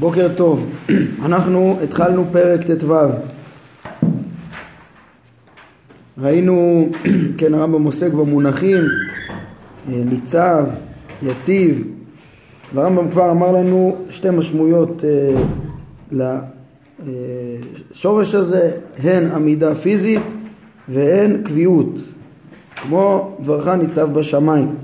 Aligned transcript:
בוקר 0.00 0.28
טוב, 0.36 0.70
אנחנו 1.24 1.76
התחלנו 1.84 2.24
פרק 2.32 2.60
ט"ו. 2.70 2.94
ראינו, 6.18 6.88
כן 7.38 7.54
הרמב"ם 7.54 7.84
עוסק 7.84 8.12
במונחים 8.12 8.84
אה, 9.88 9.94
ניצב, 10.04 10.64
יציב 11.22 11.84
והרמב"ם 12.74 13.10
כבר 13.10 13.30
אמר 13.30 13.52
לנו 13.52 13.96
שתי 14.10 14.30
משמעויות 14.30 15.02
אה, 16.12 16.38
לשורש 17.06 18.34
הזה, 18.34 18.70
הן 19.02 19.30
עמידה 19.32 19.74
פיזית 19.74 20.22
והן 20.88 21.42
קביעות 21.42 21.94
כמו 22.76 23.36
דברך 23.40 23.68
ניצב 23.68 24.12
בשמיים 24.12 24.74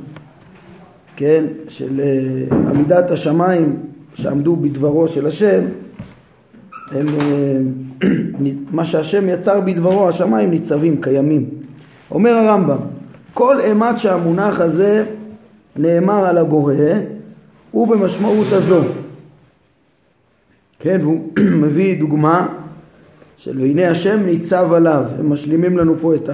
כן, 1.17 1.45
של 1.69 2.01
אה, 2.01 2.71
עמידת 2.71 3.11
השמיים 3.11 3.77
שעמדו 4.17 4.57
בדברו 4.57 5.09
של 5.09 5.27
השם 5.27 5.65
הם, 6.91 7.07
אה, 7.09 8.09
מה 8.77 8.85
שהשם 8.85 9.29
יצר 9.29 9.61
בדברו, 9.61 10.09
השמיים 10.09 10.51
ניצבים, 10.51 11.01
קיימים. 11.01 11.49
אומר 12.11 12.31
הרמב"ם, 12.31 12.77
כל 13.35 13.61
אימת 13.61 13.99
שהמונח 13.99 14.61
הזה 14.61 15.05
נאמר 15.77 16.25
על 16.25 16.39
הבורא 16.39 16.75
הוא 17.71 17.89
במשמעות 17.89 18.47
הזו. 18.53 18.81
כן, 20.79 20.99
והוא 21.03 21.33
מביא 21.63 21.99
דוגמה 22.01 22.49
של 23.37 23.61
והנה 23.61 23.91
השם 23.91 24.27
ניצב 24.27 24.73
עליו. 24.73 25.05
הם 25.19 25.33
משלימים 25.33 25.79
לנו 25.79 25.95
פה 26.01 26.15
את 26.15 26.31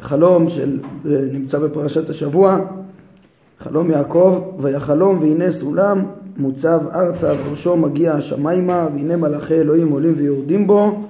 החלום 0.00 0.48
של, 0.48 0.78
נמצא 1.04 1.58
בפרשת 1.58 2.08
השבוע, 2.08 2.58
חלום 3.58 3.90
יעקב, 3.90 4.42
ויחלום 4.58 5.18
והנה 5.20 5.52
סולם 5.52 6.04
מוצב 6.36 6.80
ארצה 6.94 7.32
וראשו 7.32 7.76
מגיע 7.76 8.12
השמיימה 8.12 8.86
והנה 8.94 9.16
מלאכי 9.16 9.54
אלוהים 9.54 9.90
עולים 9.90 10.14
ויורדים 10.16 10.66
בו 10.66 11.02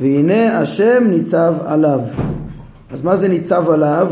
והנה 0.00 0.58
השם 0.58 1.04
ניצב 1.10 1.54
עליו. 1.64 2.00
אז 2.90 3.02
מה 3.02 3.16
זה 3.16 3.28
ניצב 3.28 3.70
עליו? 3.70 4.08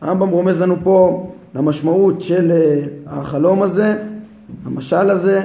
הרמב"ם 0.00 0.28
רומז 0.28 0.60
לנו 0.60 0.76
פה 0.82 1.30
למשמעות 1.54 2.22
של 2.22 2.52
אה, 2.52 2.82
החלום 3.06 3.62
הזה, 3.62 3.96
המשל 4.64 5.10
הזה. 5.10 5.42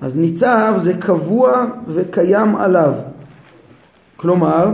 אז 0.00 0.16
ניצב 0.16 0.74
זה 0.76 0.94
קבוע 0.94 1.66
וקיים 1.88 2.56
עליו. 2.56 2.92
כלומר, 4.16 4.70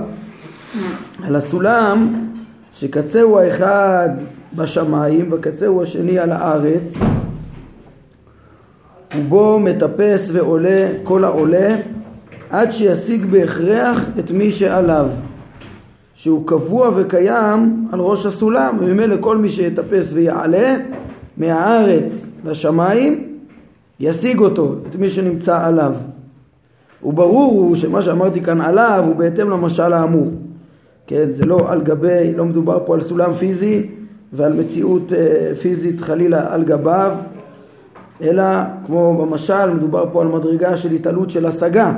על 1.24 1.36
הסולם 1.36 2.28
שקצהו 2.72 3.38
האחד 3.38 4.08
בשמיים 4.54 5.28
וקצהו 5.32 5.82
השני 5.82 6.18
על 6.18 6.32
הארץ 6.32 6.94
ובו 9.16 9.58
מטפס 9.58 10.30
ועולה 10.32 10.88
כל 11.02 11.24
העולה 11.24 11.76
עד 12.50 12.70
שישיג 12.70 13.24
בהכרח 13.24 14.04
את 14.18 14.30
מי 14.30 14.50
שעליו 14.50 15.06
שהוא 16.14 16.46
קבוע 16.46 16.90
וקיים 16.96 17.88
על 17.92 18.00
ראש 18.00 18.26
הסולם 18.26 18.76
וממילא 18.80 19.16
כל 19.20 19.36
מי 19.36 19.50
שיטפס 19.50 20.12
ויעלה 20.12 20.76
מהארץ 21.36 22.26
לשמיים 22.44 23.24
ישיג 24.00 24.38
אותו, 24.38 24.74
את 24.90 24.96
מי 24.96 25.10
שנמצא 25.10 25.66
עליו. 25.66 25.92
וברור 27.02 27.52
הוא 27.52 27.76
שמה 27.76 28.02
שאמרתי 28.02 28.40
כאן 28.40 28.60
עליו 28.60 29.04
הוא 29.06 29.16
בהתאם 29.16 29.50
למשל 29.50 29.92
האמור. 29.92 30.30
כן, 31.06 31.28
זה 31.30 31.44
לא 31.44 31.72
על 31.72 31.82
גבי, 31.82 32.32
לא 32.36 32.44
מדובר 32.44 32.82
פה 32.86 32.94
על 32.94 33.00
סולם 33.00 33.32
פיזי 33.32 33.86
ועל 34.32 34.52
מציאות 34.52 35.12
אה, 35.12 35.54
פיזית 35.54 36.00
חלילה 36.00 36.54
על 36.54 36.64
גביו 36.64 37.12
אלא 38.22 38.44
כמו 38.86 39.26
במשל 39.26 39.70
מדובר 39.70 40.08
פה 40.12 40.22
על 40.22 40.28
מדרגה 40.28 40.76
של 40.76 40.92
התעלות 40.92 41.30
של 41.30 41.46
השגה. 41.46 41.92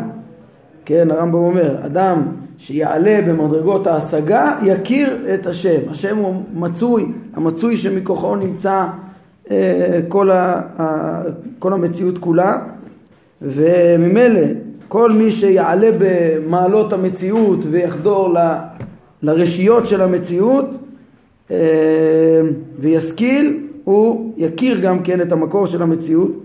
כן 0.85 1.11
הרמב"ם 1.11 1.39
אומר 1.39 1.75
אדם 1.87 2.23
שיעלה 2.59 3.21
במדרגות 3.29 3.87
ההשגה 3.87 4.59
יכיר 4.63 5.17
את 5.35 5.47
השם. 5.47 5.79
השם 5.91 6.17
הוא 6.17 6.43
מצוי 6.55 7.13
המצוי 7.35 7.77
שמכוחו 7.77 8.37
נמצא 8.37 8.87
אה, 9.51 10.01
כל, 10.09 10.31
ה, 10.31 10.63
כל 11.59 11.73
המציאות 11.73 12.19
כולה. 12.19 12.59
וממילא 13.43 14.41
כל 14.89 15.13
מי 15.13 15.31
שיעלה 15.31 15.91
במעלות 15.99 16.93
המציאות 16.93 17.59
ויחדור 17.71 18.35
לרשיות 19.23 19.87
של 19.87 20.03
המציאות 20.03 20.67
אה, 21.51 21.57
וישכיל 22.79 23.67
הוא 23.91 24.33
יכיר 24.37 24.81
גם 24.81 25.03
כן 25.03 25.21
את 25.21 25.33
המקור 25.33 25.67
של 25.67 25.83
המציאות, 25.83 26.43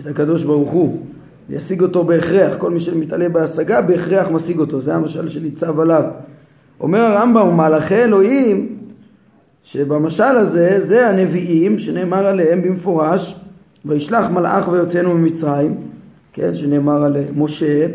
את 0.00 0.06
הקדוש 0.06 0.44
ברוך 0.44 0.70
הוא, 0.70 0.98
וישיג 1.50 1.82
אותו 1.82 2.04
בהכרח, 2.04 2.56
כל 2.58 2.70
מי 2.70 2.80
שמתעלה 2.80 3.28
בהשגה 3.28 3.80
בהכרח 3.80 4.30
משיג 4.30 4.58
אותו, 4.58 4.80
זה 4.80 4.94
המשל 4.94 5.28
שניצב 5.28 5.80
עליו. 5.80 6.02
אומר 6.80 7.00
הרמב"ם, 7.00 7.56
מלאכי 7.56 7.94
אלוהים, 7.94 8.78
שבמשל 9.64 10.22
הזה, 10.22 10.74
זה 10.78 11.08
הנביאים 11.08 11.78
שנאמר 11.78 12.26
עליהם 12.26 12.62
במפורש, 12.62 13.40
וישלח 13.84 14.30
מלאך 14.30 14.68
ויוצאנו 14.68 15.14
ממצרים, 15.14 15.74
כן, 16.32 16.54
שנאמר 16.54 17.04
על 17.04 17.16
משה, 17.36 17.86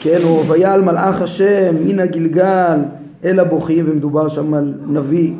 כן, 0.00 0.18
או 0.24 0.44
ויעל 0.48 0.82
מלאך 0.82 1.22
השם 1.22 1.74
מן 1.86 2.00
הגלגל 2.00 2.78
אל 3.24 3.40
הבוכים, 3.40 3.84
ומדובר 3.88 4.28
שם 4.28 4.54
על 4.54 4.74
נביא 4.86 5.32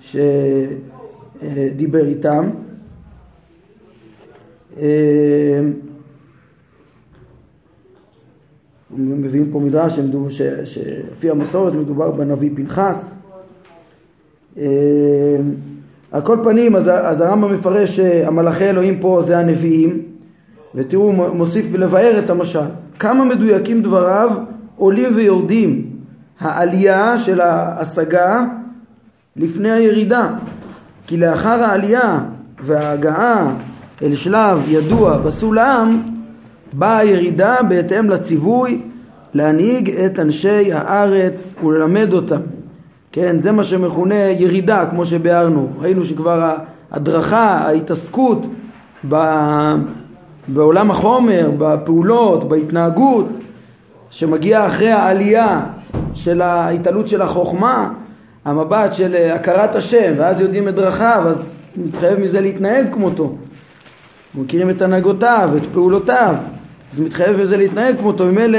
ש... 0.00 0.16
דיבר 1.76 2.06
איתם. 2.06 2.50
אה, 4.80 5.60
מביאים 8.96 9.50
פה 9.52 9.58
מדרש 9.58 9.98
שלפי 10.64 11.30
המסורת 11.30 11.74
מדובר 11.74 12.10
בנביא 12.10 12.50
פנחס. 12.54 13.14
אה, 14.58 14.66
על 16.12 16.20
כל 16.20 16.38
פנים 16.44 16.76
אז, 16.76 17.20
הרמב"ם 17.20 17.52
מפרש 17.52 17.96
שהמלאכי 17.96 18.70
אלוהים 18.70 19.00
פה 19.00 19.20
זה 19.22 19.38
הנביאים 19.38 20.02
ותראו 20.74 21.12
מוסיף 21.12 21.66
לבאר 21.74 22.18
את 22.24 22.30
המשל 22.30 22.60
כמה 22.98 23.24
מדויקים 23.24 23.82
דבריו 23.82 24.30
עולים 24.76 25.16
ויורדים 25.16 25.86
העלייה 26.40 27.18
של 27.18 27.40
ההשגה 27.40 28.44
לפני 29.36 29.70
הירידה 29.70 30.36
כי 31.10 31.16
לאחר 31.16 31.64
העלייה 31.64 32.18
וההגעה 32.64 33.52
אל 34.02 34.14
שלב 34.14 34.62
ידוע 34.68 35.16
בסולם 35.16 36.02
באה 36.72 36.98
הירידה 36.98 37.56
בהתאם 37.68 38.10
לציווי 38.10 38.82
להנהיג 39.34 39.90
את 39.90 40.18
אנשי 40.18 40.72
הארץ 40.72 41.54
וללמד 41.64 42.12
אותם. 42.12 42.40
כן, 43.12 43.38
זה 43.38 43.52
מה 43.52 43.64
שמכונה 43.64 44.14
ירידה 44.14 44.86
כמו 44.90 45.04
שביארנו. 45.04 45.68
ראינו 45.80 46.04
שכבר 46.04 46.56
ההדרכה, 46.90 47.46
ההתעסקות 47.46 48.46
ב... 49.08 49.16
בעולם 50.48 50.90
החומר, 50.90 51.50
בפעולות, 51.58 52.48
בהתנהגות, 52.48 53.28
שמגיעה 54.10 54.66
אחרי 54.66 54.90
העלייה 54.90 55.60
של 56.14 56.42
ההתעלות 56.42 57.08
של 57.08 57.22
החוכמה, 57.22 57.92
המבט 58.44 58.94
של 58.94 59.14
אה, 59.14 59.34
הכרת 59.34 59.76
השם, 59.76 60.12
ואז 60.16 60.40
יודעים 60.40 60.68
את 60.68 60.74
דרכיו, 60.74 61.24
אז 61.26 61.54
מתחייב 61.76 62.20
מזה 62.20 62.40
להתנהג 62.40 62.92
כמותו. 62.92 63.36
מכירים 64.34 64.70
את 64.70 64.82
הנהגותיו, 64.82 65.50
את 65.56 65.66
פעולותיו, 65.72 66.34
אז 66.92 67.00
מתחייב 67.00 67.36
מזה 67.36 67.56
להתנהג 67.56 67.96
כמותו. 67.98 68.26
ממילא 68.26 68.58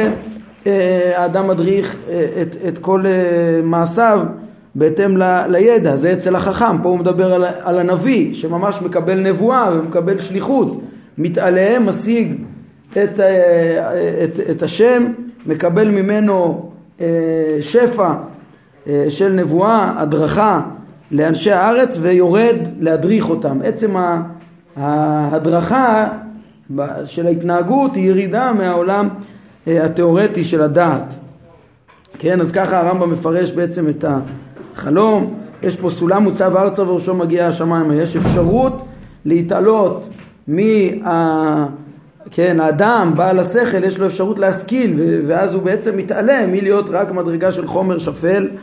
אה, 0.68 1.12
האדם 1.16 1.48
מדריך 1.48 1.96
אה, 2.10 2.28
את, 2.42 2.56
את 2.68 2.78
כל 2.78 3.04
מעשיו 3.64 4.22
בהתאם 4.76 5.18
ל, 5.18 5.24
לידע, 5.48 5.96
זה 5.96 6.14
אצל 6.14 6.36
החכם, 6.36 6.82
פה 6.82 6.90
הוא 6.90 7.00
מדבר 7.00 7.34
על, 7.34 7.44
על 7.64 7.80
הנביא 7.80 8.34
שממש 8.34 8.82
מקבל 8.82 9.20
נבואה 9.20 9.70
ומקבל 9.74 10.20
שליחות, 10.20 10.82
מתעלה, 11.18 11.80
משיג 11.80 12.34
את, 12.92 13.20
את, 14.24 14.40
את 14.52 14.64
השם, 14.64 15.06
מקבל 15.46 15.88
ממנו 15.88 16.70
שפע 17.62 18.14
של 19.10 19.32
נבואה, 19.32 19.94
הדרכה 19.98 20.62
לאנשי 21.12 21.52
הארץ 21.52 21.98
ויורד 22.02 22.56
להדריך 22.80 23.30
אותם. 23.30 23.60
עצם 23.64 23.96
ההדרכה 24.78 26.08
של 27.06 27.28
ההתנהגות 27.28 27.96
היא 27.96 28.10
ירידה 28.10 28.52
מהעולם 28.54 29.10
אה, 29.68 29.86
התיאורטי 29.86 30.44
של 30.44 30.62
הדעת. 30.62 31.14
כן, 32.20 32.42
אז 32.42 32.52
ככה 32.52 32.80
הרמב"ם 32.80 33.12
מפרש 33.12 33.52
בעצם 33.52 33.90
את 33.90 34.06
החלום. 34.76 35.34
יש 35.64 35.76
פה 35.76 35.90
סולם 35.90 36.24
מוצב 36.24 36.56
ארצה 36.56 36.84
וראשו 36.90 37.16
מגיע 37.16 37.48
השמיים. 37.48 37.92
יש 37.92 38.16
אפשרות 38.16 38.82
להתעלות 39.26 40.04
מה... 40.48 41.68
כן, 42.32 42.60
האדם, 42.60 43.14
בעל 43.16 43.40
השכל, 43.40 43.84
יש 43.84 44.00
לו 44.00 44.08
אפשרות 44.08 44.40
להשכיל, 44.40 45.00
ואז 45.28 45.54
הוא 45.54 45.64
בעצם 45.64 45.98
מתעלם 45.98 46.52
מלהיות 46.52 46.90
רק 46.90 47.12
מדרגה 47.12 47.52
של 47.52 47.68
חומר 47.68 48.00
שפל 48.00 48.48
אה, 48.52 48.58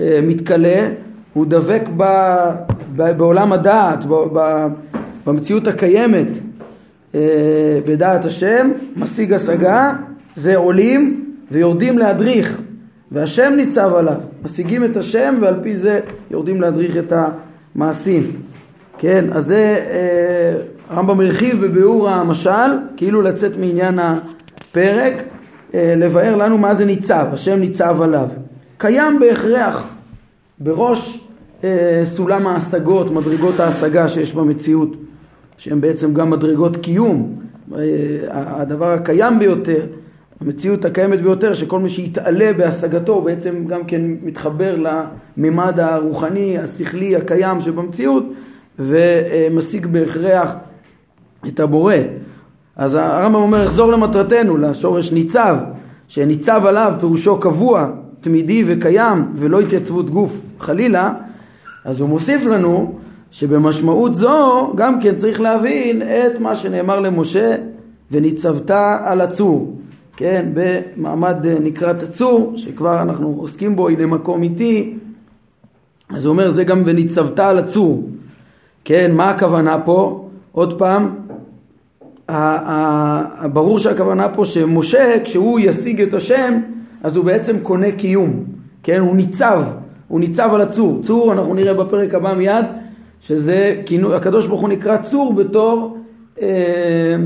מתכלה, 0.00 0.88
הוא 1.32 1.46
דבק 1.48 1.82
ב, 1.96 2.04
ב, 2.96 3.10
בעולם 3.16 3.52
הדעת, 3.52 4.04
ב, 4.04 4.14
ב, 4.32 4.66
במציאות 5.26 5.66
הקיימת, 5.66 6.28
בדעת 7.86 8.24
השם, 8.24 8.70
משיג 8.96 9.32
השגה, 9.32 9.92
זה 10.36 10.56
עולים 10.56 11.32
ויורדים 11.50 11.98
להדריך, 11.98 12.60
והשם 13.12 13.52
ניצב 13.56 13.94
עליו, 13.94 14.16
משיגים 14.44 14.84
את 14.84 14.96
השם 14.96 15.34
ועל 15.40 15.54
פי 15.62 15.76
זה 15.76 16.00
יורדים 16.30 16.60
להדריך 16.60 16.96
את 16.96 17.12
המעשים. 17.76 18.22
כן, 18.98 19.24
אז 19.32 19.46
זה 19.46 19.80
הרמב"ם 20.90 21.20
הרחיב 21.20 21.66
בביאור 21.66 22.08
המשל, 22.08 22.50
כאילו 22.96 23.22
לצאת 23.22 23.52
מעניין 23.56 23.98
הפרק, 23.98 25.22
לבאר 25.74 26.36
לנו 26.36 26.58
מה 26.58 26.74
זה 26.74 26.84
ניצב, 26.84 27.26
השם 27.32 27.60
ניצב 27.60 28.02
עליו. 28.02 28.28
קיים 28.78 29.20
בהכרח 29.20 29.86
בראש 30.58 31.20
אה, 31.64 32.00
סולם 32.04 32.46
ההשגות, 32.46 33.10
מדרגות 33.10 33.60
ההשגה 33.60 34.08
שיש 34.08 34.32
במציאות, 34.32 34.96
שהן 35.58 35.80
בעצם 35.80 36.14
גם 36.14 36.30
מדרגות 36.30 36.76
קיום, 36.76 37.36
אה, 37.74 37.80
הדבר 38.30 38.92
הקיים 38.92 39.38
ביותר, 39.38 39.86
המציאות 40.40 40.84
הקיימת 40.84 41.20
ביותר, 41.20 41.54
שכל 41.54 41.78
מי 41.78 41.88
שיתעלה 41.88 42.52
בהשגתו 42.52 43.20
בעצם 43.20 43.64
גם 43.66 43.84
כן 43.84 44.02
מתחבר 44.22 44.76
לממד 45.36 45.80
הרוחני, 45.80 46.58
השכלי, 46.58 47.16
הקיים 47.16 47.60
שבמציאות, 47.60 48.24
ומשיג 48.78 49.86
בהכרח 49.86 50.52
את 51.48 51.60
הבורא. 51.60 51.94
אז 52.76 52.94
הרמב"ם 52.94 53.34
אומר, 53.34 53.66
אחזור 53.66 53.92
למטרתנו, 53.92 54.56
לשורש 54.56 55.12
ניצב, 55.12 55.56
שניצב 56.08 56.66
עליו 56.66 56.92
פירושו 57.00 57.40
קבוע, 57.40 57.90
תמידי 58.26 58.64
וקיים, 58.66 59.26
ולא 59.34 59.60
התייצבות 59.60 60.10
גוף 60.10 60.40
חלילה, 60.60 61.12
אז 61.84 62.00
הוא 62.00 62.08
מוסיף 62.08 62.44
לנו 62.44 62.94
שבמשמעות 63.30 64.14
זו 64.14 64.72
גם 64.76 65.00
כן 65.00 65.14
צריך 65.14 65.40
להבין 65.40 66.02
את 66.02 66.40
מה 66.40 66.56
שנאמר 66.56 67.00
למשה 67.00 67.56
וניצבת 68.10 68.70
על 69.04 69.20
הצור, 69.20 69.76
כן, 70.16 70.48
במעמד 70.54 71.46
אה, 71.46 71.54
נקרת 71.60 72.02
הצור, 72.02 72.52
שכבר 72.56 73.02
אנחנו 73.02 73.36
עוסקים 73.38 73.76
בו, 73.76 73.88
הנה 73.88 74.06
מקום 74.06 74.42
איתי, 74.42 74.94
אז 76.10 76.24
הוא 76.24 76.32
אומר 76.32 76.50
זה 76.50 76.64
גם 76.64 76.82
וניצבת 76.84 77.40
על 77.40 77.58
הצור, 77.58 78.08
כן, 78.84 79.10
מה 79.14 79.30
הכוונה 79.30 79.78
פה? 79.84 80.28
עוד 80.52 80.78
פעם, 80.78 81.14
ברור 83.52 83.78
שהכוונה 83.78 84.28
פה 84.28 84.46
שמשה 84.46 85.14
כשהוא 85.24 85.60
ישיג 85.60 86.02
את 86.02 86.14
השם 86.14 86.60
אז 87.02 87.16
הוא 87.16 87.24
בעצם 87.24 87.60
קונה 87.60 87.92
קיום, 87.92 88.44
כן, 88.82 89.00
הוא 89.00 89.16
ניצב 89.16 89.62
הוא 90.08 90.20
ניצב 90.20 90.50
על 90.54 90.60
הצור. 90.60 90.98
צור, 91.02 91.32
אנחנו 91.32 91.54
נראה 91.54 91.74
בפרק 91.74 92.14
הבא 92.14 92.34
מיד, 92.34 92.64
שזה, 93.20 93.82
הקדוש 94.14 94.46
ברוך 94.46 94.60
הוא 94.60 94.68
נקרא 94.68 94.96
צור 94.96 95.34
בתור 95.34 95.98
אה, 96.42 97.16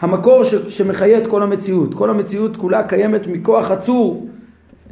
המקור 0.00 0.44
ש, 0.44 0.54
שמחיה 0.54 1.18
את 1.18 1.26
כל 1.26 1.42
המציאות. 1.42 1.94
כל 1.94 2.10
המציאות 2.10 2.56
כולה 2.56 2.82
קיימת 2.82 3.26
מכוח 3.26 3.70
הצור, 3.70 4.26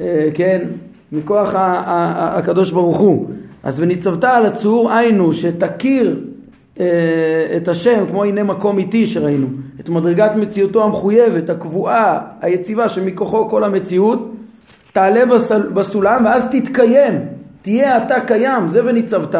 אה, 0.01 0.29
כן, 0.33 0.67
מכוח 1.11 1.55
ה, 1.55 1.59
ה, 1.59 1.93
ה, 1.93 2.37
הקדוש 2.37 2.71
ברוך 2.71 2.97
הוא. 2.97 3.29
אז 3.63 3.79
וניצבת 3.79 4.23
על 4.23 4.45
הצור, 4.45 4.91
היינו 4.91 5.33
שתכיר 5.33 6.19
את 7.57 7.67
השם 7.67 8.05
כמו 8.09 8.23
הנה 8.23 8.43
מקום 8.43 8.77
איתי 8.77 9.07
שראינו, 9.07 9.47
את 9.79 9.89
מדרגת 9.89 10.31
מציאותו 10.35 10.83
המחויבת, 10.83 11.49
הקבועה, 11.49 12.19
היציבה 12.41 12.89
שמכוחו 12.89 13.49
כל 13.49 13.63
המציאות, 13.63 14.33
תעלה 14.93 15.21
בסולם 15.73 16.25
ואז 16.25 16.45
תתקיים 16.51 17.13
תהיה 17.61 17.97
אתה 17.97 18.19
קיים, 18.19 18.67
זה 18.67 18.81
וניצבת. 18.85 19.35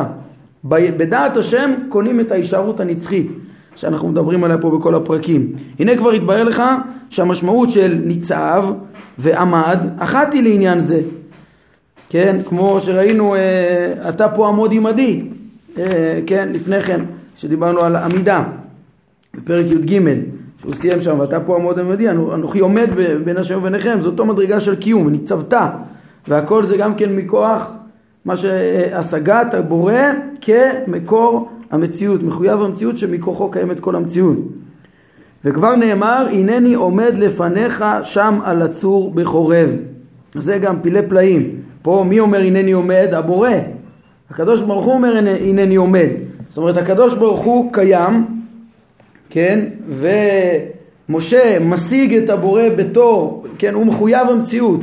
בדעת 0.64 1.38
השם 1.38 1.74
קונים 1.90 2.20
את 2.20 2.32
ההישארות 2.32 2.80
הנצחית 2.80 3.28
שאנחנו 3.76 4.08
מדברים 4.08 4.44
עליה 4.44 4.58
פה 4.58 4.78
בכל 4.78 4.96
הפרקים. 4.96 5.54
הנה 5.80 5.98
כבר 5.98 6.12
התברר 6.12 6.44
לך 6.44 6.64
שהמשמעות 7.10 7.72
של 7.72 8.02
ניצב 8.06 8.66
ועמד 9.18 9.80
אחת 9.98 10.34
היא 10.34 10.44
לעניין 10.44 10.80
זה. 10.80 11.02
כן, 12.10 12.38
כמו 12.46 12.82
שראינו, 12.82 13.36
אה, 13.36 14.10
אתה 14.10 14.30
פה 14.30 14.48
עמוד 14.48 14.72
עמדי, 14.74 15.22
אה, 15.78 16.20
כן, 16.28 16.50
לפני 16.52 16.82
כן, 16.82 17.02
שדיברנו 17.36 17.80
על 17.82 17.96
עמידה, 17.96 18.44
בפרק 19.36 19.66
י"ג, 19.66 20.00
שהוא 20.62 20.74
סיים 20.74 21.02
שם, 21.02 21.20
ואתה 21.20 21.40
פה 21.40 21.56
עמוד 21.56 21.80
עמדי, 21.80 22.10
אנוכי 22.10 22.60
עומד 22.60 22.88
בין 23.24 23.38
השם 23.38 23.58
וביניכם, 23.58 23.98
זו 24.02 24.10
אותו 24.10 24.26
מדרגה 24.26 24.60
של 24.60 24.76
קיום, 24.76 25.10
ניצבת, 25.10 25.54
והכל 26.28 26.66
זה 26.66 26.78
גם 26.78 26.96
כן 26.96 27.16
מכוח 27.16 27.72
מה 28.26 28.36
שהשגת 28.36 29.54
הבורא 29.54 30.02
כמקור 30.42 31.50
המציאות, 31.72 32.24
מחויב 32.24 32.62
המציאות 32.62 32.98
שמכוחו 32.98 33.52
קיימת 33.52 33.80
כל 33.80 33.96
המציאות. 33.96 34.38
וכבר 35.46 35.76
נאמר, 35.76 36.28
הנני 36.32 36.74
עומד 36.74 37.14
לפניך 37.18 37.86
שם 38.04 38.40
על 38.44 38.62
הצור 38.62 39.12
בחורב. 39.14 39.70
זה 40.36 40.58
גם 40.58 40.80
פילי 40.82 41.08
פלאים. 41.10 41.50
פה 41.82 42.06
מי 42.10 42.20
אומר 42.20 42.40
הנני 42.40 42.72
עומד? 42.72 43.08
הבורא. 43.12 43.50
הקדוש 44.30 44.62
ברוך 44.62 44.86
הוא 44.86 44.94
אומר 44.94 45.18
הנני 45.18 45.76
עומד. 45.76 46.08
זאת 46.50 46.58
אומרת 46.58 46.78
הקדוש 46.78 47.14
ברוך 47.14 47.40
הוא 47.40 47.74
קיים, 47.74 48.26
כן, 49.30 49.66
ומשה 49.90 51.58
משיג 51.62 52.14
את 52.14 52.30
הבורא 52.30 52.64
בתור, 52.76 53.46
כן, 53.58 53.74
הוא 53.74 53.86
מחויב 53.86 54.28
המציאות. 54.30 54.82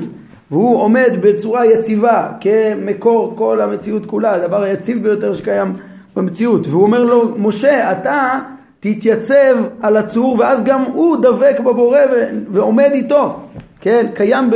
והוא 0.50 0.82
עומד 0.82 1.10
בצורה 1.20 1.66
יציבה 1.66 2.28
כמקור 2.40 3.32
כל 3.36 3.60
המציאות 3.60 4.06
כולה, 4.06 4.34
הדבר 4.34 4.62
היציב 4.62 5.02
ביותר 5.02 5.34
שקיים 5.34 5.72
במציאות. 6.16 6.66
והוא 6.66 6.82
אומר 6.82 7.04
לו, 7.04 7.38
משה, 7.38 7.92
אתה 7.92 8.38
תתייצב 8.80 9.56
על 9.80 9.96
הצור 9.96 10.36
ואז 10.38 10.64
גם 10.64 10.82
הוא 10.82 11.16
דבק 11.16 11.60
בבורא 11.60 11.98
ועומד 12.50 12.90
איתו. 12.92 13.38
כן, 13.80 14.06
קיים 14.14 14.50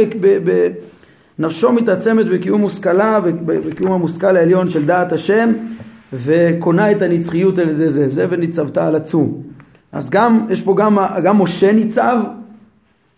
בנפשו 1.39 1.73
מתעצמת 1.73 2.27
בקיום 2.27 2.61
מושכלה, 2.61 3.21
בקיום 3.47 3.93
המושכל 3.93 4.37
העליון 4.37 4.71
של 4.71 4.87
דעת 4.87 5.13
השם 5.13 5.53
וקונה 6.13 6.91
את 6.91 7.03
הנצחיות 7.03 7.59
על 7.59 7.69
ידי 7.69 7.91
זה, 7.91 8.09
זה 8.09 8.27
וניצבת 8.31 8.79
על 8.79 8.97
הצור. 8.97 9.43
אז 9.93 10.11
גם, 10.11 10.47
יש 10.51 10.63
פה 10.63 10.75
גם, 10.77 10.99
גם 11.25 11.43
משה 11.43 11.73
ניצב 11.73 12.19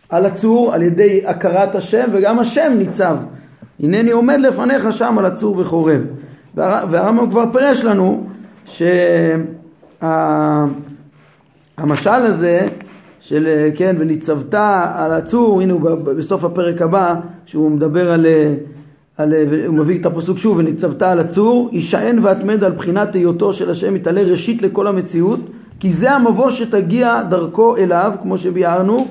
על 0.09 0.26
הצור 0.26 0.75
על 0.75 0.82
ידי 0.82 1.23
הכרת 1.26 1.75
השם 1.75 2.09
וגם 2.12 2.38
השם 2.38 2.73
ניצב. 2.79 3.17
הנני 3.81 4.11
עומד 4.11 4.38
לפניך 4.41 4.93
שם 4.93 5.19
על 5.19 5.26
הצור 5.26 5.56
בחורב. 5.56 6.05
והרמב"ם 6.55 7.31
כבר 7.31 7.44
פירש 7.53 7.85
לנו 7.85 8.26
שהמשל 8.65 10.11
הזה 12.11 12.69
של 13.29 13.69
כן 13.75 13.97
וניצבת 13.99 14.55
על 14.94 15.13
הצור 15.13 15.61
הנה 15.61 15.73
הוא 15.73 15.81
בסוף 15.91 16.44
הפרק 16.44 16.82
הבא 16.82 17.15
שהוא 17.47 17.70
מדבר 17.70 18.13
על, 18.13 18.27
על 19.17 19.35
הוא 19.67 19.75
מביא 19.75 20.01
את 20.01 20.06
הפסוק 20.06 20.39
שוב 20.39 20.58
וניצבת 20.58 21.03
על 21.03 21.20
הצור 21.20 21.69
יישען 21.73 22.19
והתמד 22.23 22.65
על 22.65 22.73
בחינת 22.73 23.15
היותו 23.15 23.53
של 23.53 23.70
השם 23.70 23.97
יתעלה 23.97 24.23
ראשית 24.23 24.63
לכל 24.63 24.87
המציאות 24.87 25.41
כי 25.81 25.91
זה 25.91 26.13
המבוא 26.13 26.51
שתגיע 26.51 27.23
דרכו 27.23 27.77
אליו 27.77 28.13
כמו 28.23 28.39
שביארנו 28.39 29.06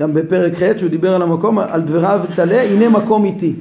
גם 0.00 0.14
בפרק 0.14 0.54
ח' 0.54 0.78
שהוא 0.78 0.90
דיבר 0.90 1.14
על 1.14 1.22
המקום, 1.22 1.58
על 1.58 1.80
דבריו 1.82 2.20
תלה, 2.34 2.62
הנה 2.62 2.88
מקום 2.88 3.24
איתי. 3.24 3.52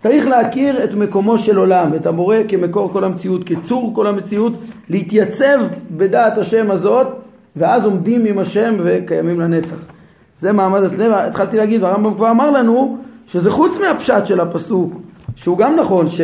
צריך 0.00 0.26
להכיר 0.26 0.84
את 0.84 0.94
מקומו 0.94 1.38
של 1.38 1.58
עולם, 1.58 1.94
את 1.94 2.06
המורה 2.06 2.40
כמקור 2.48 2.92
כל 2.92 3.04
המציאות, 3.04 3.44
כצור 3.44 3.92
כל 3.94 4.06
המציאות, 4.06 4.52
להתייצב 4.88 5.58
בדעת 5.90 6.38
השם 6.38 6.70
הזאת, 6.70 7.21
ואז 7.56 7.84
עומדים 7.84 8.24
עם 8.24 8.38
השם 8.38 8.74
וקיימים 8.84 9.40
לנצח. 9.40 9.76
זה 10.40 10.52
מעמד 10.52 10.82
הסנה, 10.82 11.24
התחלתי 11.24 11.56
להגיד, 11.56 11.82
והרמב"ם 11.82 12.14
כבר 12.14 12.30
אמר 12.30 12.50
לנו, 12.50 12.98
שזה 13.26 13.50
חוץ 13.50 13.78
מהפשט 13.78 14.26
של 14.26 14.40
הפסוק, 14.40 14.92
שהוא 15.36 15.58
גם 15.58 15.76
נכון, 15.76 16.08
ש, 16.08 16.20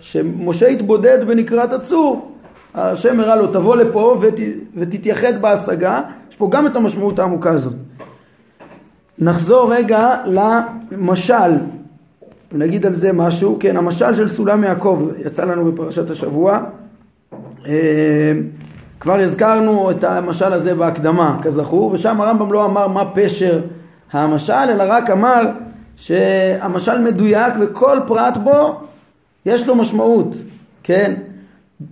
שמשה 0.00 0.66
התבודד 0.66 1.26
בנקרת 1.26 1.72
הצור, 1.72 2.32
השם 2.74 3.20
הראה 3.20 3.36
לו 3.36 3.46
תבוא 3.46 3.76
לפה 3.76 4.16
ות, 4.20 4.34
ותתייחד 4.76 5.42
בהשגה, 5.42 6.00
יש 6.30 6.36
פה 6.36 6.48
גם 6.50 6.66
את 6.66 6.76
המשמעות 6.76 7.18
העמוקה 7.18 7.50
הזאת. 7.50 7.74
נחזור 9.18 9.74
רגע 9.74 10.16
למשל, 10.26 11.56
נגיד 12.52 12.86
על 12.86 12.92
זה 12.92 13.12
משהו, 13.12 13.56
כן, 13.60 13.76
המשל 13.76 14.14
של 14.14 14.28
סולם 14.28 14.64
יעקב 14.64 15.08
יצא 15.26 15.44
לנו 15.44 15.72
בפרשת 15.72 16.10
השבוע. 16.10 16.60
אה, 18.96 19.00
כבר 19.00 19.20
הזכרנו 19.20 19.90
את 19.90 20.04
המשל 20.04 20.52
הזה 20.52 20.74
בהקדמה, 20.74 21.38
כזכור, 21.42 21.92
ושם 21.92 22.20
הרמב"ם 22.20 22.52
לא 22.52 22.64
אמר 22.64 22.88
מה 22.88 23.04
פשר 23.14 23.60
המשל, 24.12 24.52
אלא 24.52 24.84
רק 24.88 25.10
אמר 25.10 25.42
שהמשל 25.96 27.00
מדויק 27.00 27.54
וכל 27.60 27.98
פרט 28.06 28.36
בו 28.36 28.80
יש 29.46 29.66
לו 29.66 29.76
משמעות, 29.76 30.34
כן? 30.82 31.14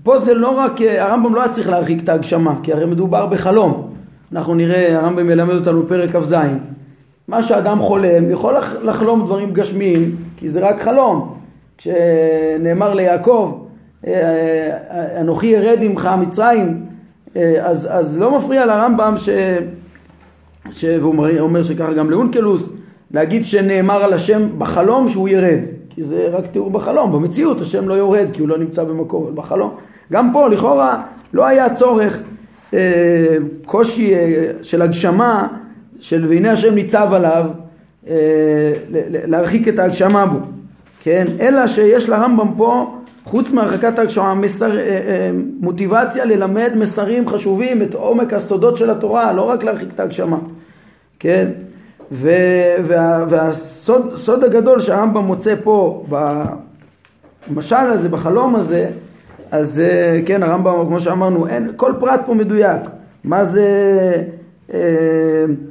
פה 0.02 0.18
זה 0.18 0.34
לא 0.34 0.58
רק, 0.58 0.80
הרמב"ם 0.80 1.34
לא 1.34 1.42
היה 1.42 1.52
צריך 1.52 1.68
להרחיק 1.68 2.02
את 2.02 2.08
ההגשמה, 2.08 2.54
כי 2.62 2.72
הרי 2.72 2.86
מדובר 2.86 3.26
בחלום. 3.26 3.90
אנחנו 4.32 4.54
נראה, 4.54 4.96
הרמב"ם 4.98 5.30
ילמד 5.30 5.54
אותנו 5.54 5.82
בפרק 5.82 6.16
כ"ז. 6.16 6.34
מה 7.28 7.42
שאדם 7.42 7.78
חולם, 7.78 8.30
יכול 8.30 8.54
לחלום 8.82 9.24
דברים 9.24 9.52
גשמיים, 9.52 10.16
כי 10.36 10.48
זה 10.48 10.60
רק 10.60 10.80
חלום. 10.80 11.34
כשנאמר 11.78 12.94
ליעקב, 12.94 13.60
אה, 14.06 14.12
אה, 14.90 15.20
אנוכי 15.20 15.46
ירד 15.46 15.78
עמך 15.80 16.10
מצרים, 16.18 16.68
אה, 16.68 16.93
אז, 17.60 17.88
אז 17.90 18.18
לא 18.18 18.38
מפריע 18.38 18.66
לרמב"ם 18.66 19.14
ש, 19.18 20.84
והוא 20.84 21.26
אומר 21.38 21.62
שככה 21.62 21.92
גם 21.92 22.10
לאונקלוס, 22.10 22.70
להגיד 23.10 23.46
שנאמר 23.46 24.04
על 24.04 24.12
השם 24.12 24.58
בחלום 24.58 25.08
שהוא 25.08 25.28
ירד, 25.28 25.58
כי 25.90 26.04
זה 26.04 26.28
רק 26.32 26.44
תיאור 26.52 26.70
בחלום, 26.70 27.12
במציאות 27.12 27.60
השם 27.60 27.88
לא 27.88 27.94
יורד 27.94 28.26
כי 28.32 28.40
הוא 28.40 28.48
לא 28.48 28.58
נמצא 28.58 28.84
במקום, 28.84 29.30
בחלום. 29.34 29.74
גם 30.12 30.32
פה 30.32 30.48
לכאורה 30.48 31.02
לא 31.32 31.46
היה 31.46 31.74
צורך 31.74 32.22
אה, 32.74 33.36
קושי 33.66 34.14
אה, 34.14 34.50
של 34.62 34.82
הגשמה 34.82 35.48
של 36.00 36.26
והנה 36.28 36.52
השם 36.52 36.74
ניצב 36.74 37.08
עליו 37.12 37.44
אה, 38.08 38.72
להרחיק 39.26 39.68
את 39.68 39.78
ההגשמה 39.78 40.26
בו, 40.26 40.38
כן? 41.04 41.24
אלא 41.40 41.66
שיש 41.66 42.08
לרמב"ם 42.08 42.48
פה 42.56 42.94
חוץ 43.24 43.50
מהרחקת 43.50 43.98
ההגשמה 43.98 44.34
מסר, 44.34 44.78
אה, 44.78 44.82
אה, 44.82 45.30
מוטיבציה 45.60 46.24
ללמד 46.24 46.72
מסרים 46.76 47.28
חשובים 47.28 47.82
את 47.82 47.94
עומק 47.94 48.32
הסודות 48.32 48.76
של 48.76 48.90
התורה, 48.90 49.32
לא 49.32 49.42
רק 49.42 49.64
להרחיק 49.64 49.88
את 49.94 50.00
ההגשמה, 50.00 50.38
כן? 51.18 51.48
ו, 52.12 52.30
וה, 52.84 53.24
והסוד 53.28 54.44
הגדול 54.44 54.80
שהרמב"ם 54.80 55.24
מוצא 55.24 55.54
פה 55.64 56.04
במשל 57.48 57.76
הזה, 57.76 58.08
בחלום 58.08 58.56
הזה, 58.56 58.90
אז 59.50 59.80
אה, 59.80 60.20
כן, 60.26 60.42
הרמב"ם, 60.42 60.86
כמו 60.86 61.00
שאמרנו, 61.00 61.46
אין, 61.46 61.72
כל 61.76 61.92
פרט 62.00 62.20
פה 62.26 62.34
מדויק. 62.34 62.82
מה 63.24 63.44
זה 63.44 63.68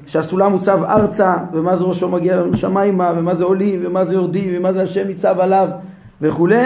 שהסולם 0.06 0.52
מוצב 0.52 0.84
ארצה, 0.84 1.36
ומה 1.54 1.76
זה 1.76 1.84
ראשו 1.84 2.10
מגיע 2.10 2.44
שמיימה, 2.56 3.14
ומה 3.18 3.36
זה 3.36 3.44
עולים, 3.44 3.80
ומה 3.86 4.04
זה 4.04 4.14
יורדים, 4.14 4.54
ומה 4.58 4.74
זה 4.74 4.82
השם 4.82 5.08
ניצב 5.08 5.40
עליו 5.40 5.68
וכולי. 6.22 6.66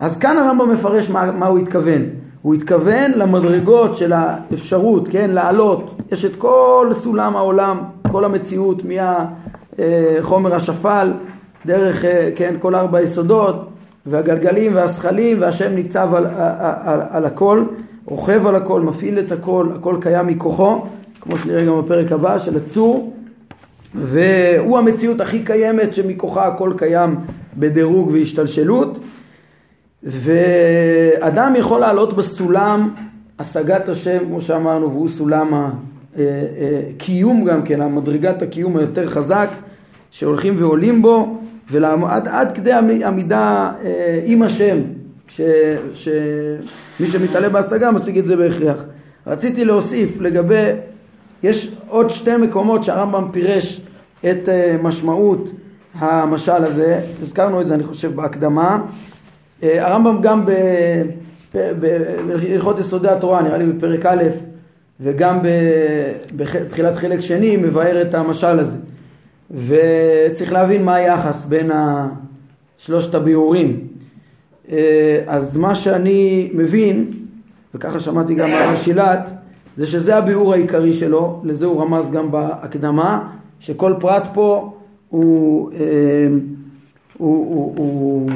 אז 0.00 0.18
כאן 0.18 0.36
הרמב"ם 0.38 0.72
מפרש 0.72 1.10
מה, 1.10 1.32
מה 1.32 1.46
הוא 1.46 1.58
התכוון. 1.58 2.02
הוא 2.42 2.54
התכוון 2.54 3.10
למדרגות 3.16 3.96
של 3.96 4.12
האפשרות, 4.12 5.08
כן, 5.10 5.30
לעלות. 5.30 5.94
יש 6.12 6.24
את 6.24 6.36
כל 6.36 6.90
סולם 6.92 7.36
העולם, 7.36 7.80
כל 8.12 8.24
המציאות, 8.24 8.82
מהחומר 9.78 10.54
השפל, 10.54 11.12
דרך, 11.66 12.04
אה, 12.04 12.30
כן, 12.36 12.54
כל 12.58 12.74
ארבע 12.74 12.98
היסודות, 12.98 13.68
והגלגלים 14.06 14.74
והזכלים, 14.74 15.40
והשם 15.40 15.74
ניצב 15.74 16.14
על, 16.14 16.26
על, 16.26 16.32
על, 16.84 17.00
על 17.10 17.24
הכל, 17.24 17.62
רוכב 18.04 18.46
על 18.46 18.54
הכל, 18.54 18.80
מפעיל 18.80 19.18
את 19.18 19.32
הכל, 19.32 19.68
הכל 19.76 19.96
קיים 20.00 20.26
מכוחו, 20.26 20.84
כמו 21.26 21.38
שנראה 21.38 21.64
גם 21.64 21.80
בפרק 21.80 22.12
הבא 22.12 22.38
של 22.38 22.56
הצור, 22.56 23.12
והוא 23.94 24.78
המציאות 24.78 25.20
הכי 25.20 25.44
קיימת 25.44 25.94
שמכוחה 25.94 26.46
הכל 26.46 26.72
קיים 26.76 27.16
בדירוג 27.56 28.10
והשתלשלות. 28.12 28.98
ואדם 30.02 31.54
יכול 31.58 31.80
לעלות 31.80 32.16
בסולם 32.16 32.94
השגת 33.38 33.88
השם, 33.88 34.18
כמו 34.26 34.40
שאמרנו, 34.40 34.90
והוא 34.90 35.08
סולם 35.08 35.70
הקיום 36.16 37.44
גם 37.44 37.62
כן, 37.62 37.80
המדרגת 37.80 38.42
הקיום 38.42 38.76
היותר 38.76 39.08
חזק, 39.08 39.48
שהולכים 40.10 40.54
ועולים 40.58 41.02
בו, 41.02 41.40
ועד 41.70 42.28
עד 42.28 42.52
כדי 42.52 42.72
עמידה 43.04 43.72
אה, 43.84 44.20
עם 44.24 44.42
השם, 44.42 44.78
שמי 45.28 47.06
שמתעלה 47.06 47.48
בהשגה 47.48 47.90
משיג 47.90 48.18
את 48.18 48.26
זה 48.26 48.36
בהכרח. 48.36 48.84
רציתי 49.26 49.64
להוסיף 49.64 50.20
לגבי, 50.20 50.72
יש 51.42 51.76
עוד 51.88 52.10
שתי 52.10 52.36
מקומות 52.36 52.84
שהרמב"ם 52.84 53.28
פירש 53.32 53.80
את 54.30 54.48
אה, 54.48 54.76
משמעות 54.82 55.50
המשל 55.94 56.64
הזה, 56.64 57.00
הזכרנו 57.22 57.60
את 57.60 57.66
זה 57.66 57.74
אני 57.74 57.84
חושב 57.84 58.14
בהקדמה. 58.14 58.82
אה, 59.62 59.86
הרמב"ם 59.86 60.20
גם 60.22 60.44
בהלכות 61.54 62.78
יסודי 62.78 63.08
התורה, 63.08 63.42
נראה 63.42 63.58
לי 63.58 63.66
בפרק 63.66 64.06
א', 64.06 64.22
וגם 65.00 65.38
בתחילת 66.36 66.96
חלק 66.96 67.20
שני, 67.20 67.56
מבאר 67.56 68.02
את 68.02 68.14
המשל 68.14 68.58
הזה. 68.58 68.78
וצריך 69.50 70.52
להבין 70.52 70.84
מה 70.84 70.94
היחס 70.94 71.44
בין 71.44 71.70
שלושת 72.78 73.14
הביאורים. 73.14 73.80
אה, 74.72 75.20
אז 75.26 75.56
מה 75.56 75.74
שאני 75.74 76.50
מבין, 76.54 77.10
וככה 77.74 78.00
שמעתי 78.00 78.34
גם 78.34 78.50
על 78.50 78.76
שילת, 78.76 79.30
זה 79.76 79.86
שזה 79.86 80.16
הביאור 80.16 80.52
העיקרי 80.52 80.94
שלו, 80.94 81.40
לזה 81.44 81.66
הוא 81.66 81.82
רמז 81.82 82.10
גם 82.10 82.30
בהקדמה, 82.30 83.28
שכל 83.60 83.94
פרט 84.00 84.28
פה 84.34 84.72
הוא, 85.08 85.70
אה, 85.72 85.78
הוא, 87.18 87.54
הוא, 87.54 87.74
הוא 87.76 88.30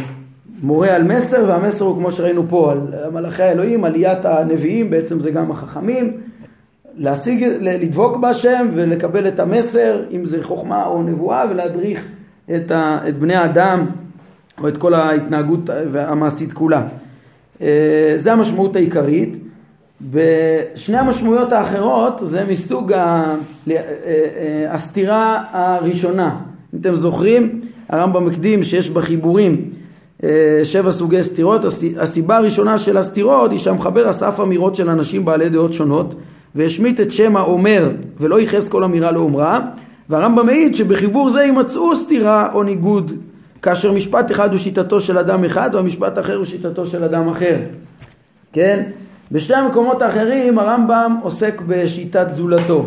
מורה 0.63 0.95
על 0.95 1.03
מסר, 1.03 1.45
והמסר 1.49 1.85
הוא 1.85 1.97
כמו 1.97 2.13
שראינו 2.13 2.49
פה, 2.49 2.73
על 2.73 2.81
מלאכי 3.13 3.43
האלוהים, 3.43 3.85
עליית 3.85 4.25
הנביאים, 4.25 4.91
בעצם 4.91 5.21
זה 5.21 5.31
גם 5.31 5.51
החכמים, 5.51 6.13
להשיג, 6.97 7.45
לדבוק 7.61 8.17
בהשם 8.17 8.67
ולקבל 8.75 9.29
את 9.29 9.41
המסר, 9.41 10.03
אם 10.11 10.25
זה 10.25 10.43
חוכמה 10.43 10.87
או 10.87 11.03
נבואה, 11.03 11.45
ולהדריך 11.51 12.05
את, 12.57 12.71
ה, 12.71 12.99
את 13.09 13.19
בני 13.19 13.35
האדם 13.35 13.87
או 14.63 14.69
את 14.69 14.77
כל 14.77 14.95
ההתנהגות 14.95 15.71
המעשית 15.95 16.53
כולה. 16.53 16.83
אה, 17.61 18.13
זה 18.17 18.33
המשמעות 18.33 18.77
העיקרית. 18.77 19.50
בשני 20.01 20.97
המשמעויות 20.97 21.53
האחרות 21.53 22.21
זה 22.23 22.45
מסוג 22.49 22.93
אה, 22.93 23.35
אה, 23.71 23.77
הסתירה 24.71 25.45
הראשונה. 25.53 26.37
אם 26.75 26.79
אתם 26.81 26.97
זוכרים, 26.97 27.61
הרמב"ם 27.89 28.29
הקדים 28.29 28.65
שיש 28.65 28.91
בחיבורים 28.91 29.71
שבע 30.65 30.93
סוגי 30.93 31.23
סתירות. 31.23 31.61
הסיבה 31.99 32.37
הראשונה 32.37 32.79
של 32.79 32.97
הסתירות 32.97 33.51
היא 33.51 33.59
שהמחבר 33.59 34.11
אסף 34.11 34.41
אמירות 34.41 34.75
של 34.75 34.91
אנשים 34.91 35.25
בעלי 35.25 35.49
דעות 35.49 35.73
שונות 35.73 36.15
והשמיט 36.55 37.01
את 37.01 37.13
שם 37.13 37.37
האומר 37.37 37.91
ולא 38.21 38.41
ייחס 38.41 38.69
כל 38.69 38.85
אמירה 38.85 39.13
לאומרה 39.13 39.61
והרמב"ם 40.09 40.47
מעיד 40.47 40.75
שבחיבור 40.75 41.31
זה 41.31 41.43
יימצאו 41.43 41.97
סתירה 41.97 42.53
או 42.53 42.63
ניגוד 42.63 43.13
כאשר 43.63 43.93
משפט 43.93 44.31
אחד 44.31 44.51
הוא 44.51 44.59
שיטתו 44.59 45.01
של 45.01 45.19
אדם 45.19 45.45
אחד 45.45 45.71
והמשפט 45.73 46.19
האחר 46.19 46.37
הוא 46.37 46.45
שיטתו 46.45 46.87
של 46.87 47.05
אדם 47.05 47.29
אחר 47.29 47.57
כן? 48.53 48.83
בשתי 49.33 49.55
המקומות 49.55 50.03
האחרים 50.03 50.59
הרמב"ם 50.59 51.21
עוסק 51.23 51.61
בשיטת 51.67 52.27
זולתו. 52.31 52.87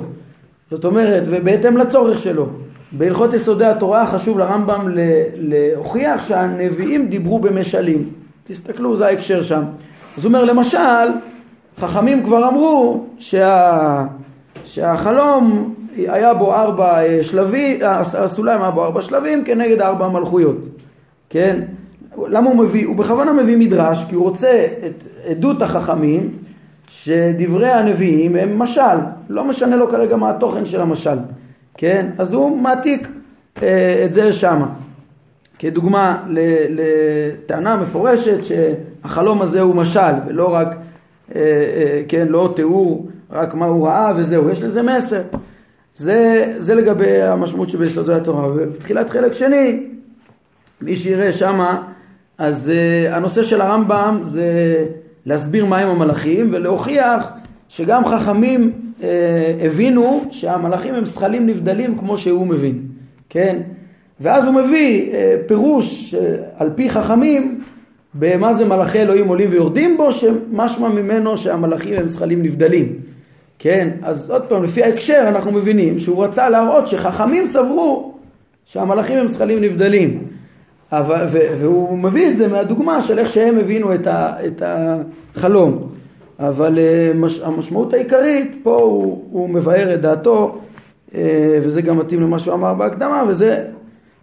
זאת 0.71 0.85
אומרת 0.85 1.23
ובהתאם 1.25 1.77
לצורך 1.77 2.19
שלו. 2.19 2.47
בהלכות 2.91 3.33
יסודי 3.33 3.65
התורה 3.65 4.07
חשוב 4.07 4.39
לרמב"ם 4.39 4.89
להוכיח 5.35 6.27
שהנביאים 6.27 7.07
דיברו 7.07 7.39
במשלים. 7.39 8.09
תסתכלו 8.43 8.97
זה 8.97 9.05
ההקשר 9.05 9.43
שם. 9.43 9.63
אז 10.17 10.25
הוא 10.25 10.29
אומר 10.33 10.43
למשל 10.43 11.09
חכמים 11.77 12.23
כבר 12.23 12.47
אמרו 12.47 13.05
שה, 13.19 14.05
שהחלום 14.65 15.73
היה 15.97 16.33
בו 16.33 16.53
ארבע 16.53 17.03
אה, 17.03 17.23
שלבים, 17.23 17.79
הסולם 18.13 18.61
היה 18.61 18.71
בו 18.71 18.83
ארבע 18.83 19.01
שלבים 19.01 19.43
כנגד 19.43 19.81
ארבע 19.81 20.07
מלכויות, 20.07 20.57
כן? 21.29 21.61
למה 22.27 22.49
הוא 22.49 22.57
מביא? 22.57 22.87
הוא 22.87 22.95
בכוונה 22.95 23.33
מביא 23.33 23.57
מדרש 23.57 24.05
כי 24.09 24.15
הוא 24.15 24.23
רוצה 24.23 24.65
את 24.87 25.03
עדות 25.29 25.61
החכמים 25.61 26.31
שדברי 26.87 27.69
הנביאים 27.69 28.35
הם 28.35 28.59
משל, 28.59 28.97
לא 29.29 29.43
משנה 29.43 29.75
לו 29.75 29.89
כרגע 29.89 30.15
מה 30.15 30.29
התוכן 30.29 30.65
של 30.65 30.81
המשל, 30.81 31.17
כן? 31.77 32.09
אז 32.17 32.33
הוא 32.33 32.61
מעתיק 32.61 33.07
אה, 33.61 34.01
את 34.05 34.13
זה 34.13 34.33
שמה. 34.33 34.67
כדוגמה 35.59 36.23
לטענה 36.69 37.77
מפורשת 37.77 38.39
שהחלום 38.45 39.41
הזה 39.41 39.61
הוא 39.61 39.75
משל 39.75 40.13
ולא 40.27 40.53
רק 40.53 40.67
אה, 41.35 41.41
אה, 41.41 42.01
כן, 42.07 42.27
לא 42.29 42.53
תיאור 42.55 43.07
רק 43.31 43.53
מה 43.53 43.65
הוא 43.65 43.87
ראה 43.87 44.11
וזהו, 44.15 44.49
יש 44.49 44.61
לזה 44.61 44.81
מסר. 44.81 45.21
זה, 45.95 46.53
זה 46.57 46.75
לגבי 46.75 47.21
המשמעות 47.21 47.69
שביסודי 47.69 48.13
התורה. 48.13 48.47
ובתחילת 48.47 49.09
חלק 49.09 49.33
שני, 49.33 49.83
מי 50.81 50.97
שיראה 50.97 51.33
שמה, 51.33 51.83
אז 52.43 52.71
uh, 52.71 53.15
הנושא 53.15 53.43
של 53.43 53.61
הרמב"ם 53.61 54.19
זה 54.21 54.45
להסביר 55.25 55.65
מהם 55.65 55.89
המלאכים 55.89 56.49
ולהוכיח 56.51 57.29
שגם 57.69 58.05
חכמים 58.05 58.71
uh, 58.71 59.03
הבינו 59.61 60.25
שהמלאכים 60.31 60.93
הם 60.93 61.05
זכלים 61.05 61.47
נבדלים 61.47 61.97
כמו 61.97 62.17
שהוא 62.17 62.47
מבין, 62.47 62.81
כן? 63.29 63.59
ואז 64.19 64.45
הוא 64.45 64.53
מביא 64.53 65.11
uh, 65.11 65.15
פירוש 65.47 66.15
על 66.57 66.69
פי 66.75 66.89
חכמים 66.89 67.61
במה 68.13 68.53
זה 68.53 68.65
מלאכי 68.65 69.01
אלוהים 69.01 69.27
עולים 69.27 69.49
ויורדים 69.51 69.97
בו, 69.97 70.13
שמשמע 70.13 70.89
ממנו 70.89 71.37
שהמלאכים 71.37 71.93
הם 71.93 72.07
זכלים 72.07 72.43
נבדלים. 72.43 72.95
כן, 73.59 73.89
אז 74.01 74.31
עוד 74.31 74.41
פעם, 74.41 74.63
לפי 74.63 74.83
ההקשר 74.83 75.25
אנחנו 75.27 75.51
מבינים 75.51 75.99
שהוא 75.99 76.23
רצה 76.23 76.49
להראות 76.49 76.87
שחכמים 76.87 77.45
סברו 77.45 78.13
שהמלאכים 78.65 79.17
הם 79.17 79.27
זכלים 79.27 79.61
נבדלים. 79.61 80.32
אבל, 80.99 81.25
והוא 81.31 81.97
מביא 81.97 82.29
את 82.29 82.37
זה 82.37 82.47
מהדוגמה 82.47 83.01
של 83.01 83.19
איך 83.19 83.29
שהם 83.29 83.59
הבינו 83.59 83.95
את, 83.95 84.07
ה, 84.07 84.33
את 84.47 84.63
החלום. 84.65 85.89
אבל 86.39 86.79
אה, 86.79 87.11
מש, 87.15 87.39
המשמעות 87.39 87.93
העיקרית 87.93 88.57
פה 88.63 88.75
הוא, 88.75 89.23
הוא 89.31 89.49
מבאר 89.49 89.93
את 89.93 90.01
דעתו, 90.01 90.57
אה, 91.15 91.59
וזה 91.61 91.81
גם 91.81 91.97
מתאים 91.97 92.21
למה 92.21 92.39
שהוא 92.39 92.53
אמר 92.53 92.73
בהקדמה, 92.73 93.23
וזה 93.27 93.63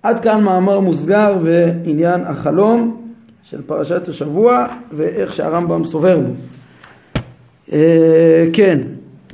עד 0.03 0.21
כאן 0.21 0.45
מאמר 0.45 0.81
מוסגר 0.81 1.37
ועניין 1.43 2.21
החלום. 2.27 3.00
של 3.43 3.62
פרשת 3.62 4.09
השבוע 4.09 4.67
ואיך 4.93 5.33
שהרמב"ם 5.33 5.85
סובר 5.85 6.19
בו. 6.19 6.33
אה, 7.73 8.47
כן, 8.53 8.79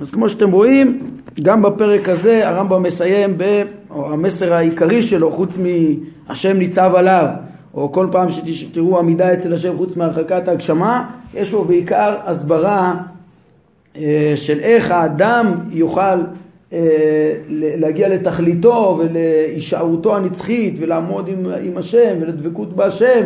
אז 0.00 0.10
כמו 0.10 0.28
שאתם 0.28 0.50
רואים, 0.50 1.10
גם 1.42 1.62
בפרק 1.62 2.08
הזה 2.08 2.48
הרמב"ם 2.48 2.82
מסיים, 2.82 3.34
ב, 3.36 3.62
או 3.96 4.12
המסר 4.12 4.54
העיקרי 4.54 5.02
שלו, 5.02 5.32
חוץ 5.32 5.58
מהשם 5.58 6.58
ניצב 6.58 6.92
עליו, 6.94 7.26
או 7.74 7.92
כל 7.92 8.06
פעם 8.12 8.28
שתראו 8.30 8.98
עמידה 8.98 9.32
אצל 9.32 9.54
השם 9.54 9.76
חוץ 9.76 9.96
מהרחקת 9.96 10.48
ההגשמה, 10.48 11.10
יש 11.34 11.50
בו 11.50 11.64
בעיקר 11.64 12.16
הסברה 12.24 12.94
אה, 13.96 14.32
של 14.36 14.58
איך 14.60 14.90
האדם 14.90 15.52
יוכל 15.70 16.20
אה, 16.72 17.32
להגיע 17.50 18.08
לתכליתו 18.08 18.98
ולהישארותו 18.98 20.16
הנצחית 20.16 20.74
ולעמוד 20.78 21.28
עם, 21.28 21.46
עם 21.62 21.78
השם 21.78 22.16
ולדבקות 22.20 22.76
בהשם 22.76 23.24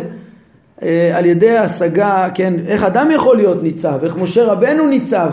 אה, 0.82 1.10
על 1.14 1.26
ידי 1.26 1.58
השגה, 1.58 2.28
כן, 2.34 2.54
איך 2.66 2.84
אדם 2.84 3.08
יכול 3.14 3.36
להיות 3.36 3.62
ניצב, 3.62 3.98
איך 4.02 4.16
משה 4.16 4.44
רבנו 4.44 4.86
ניצב 4.86 5.30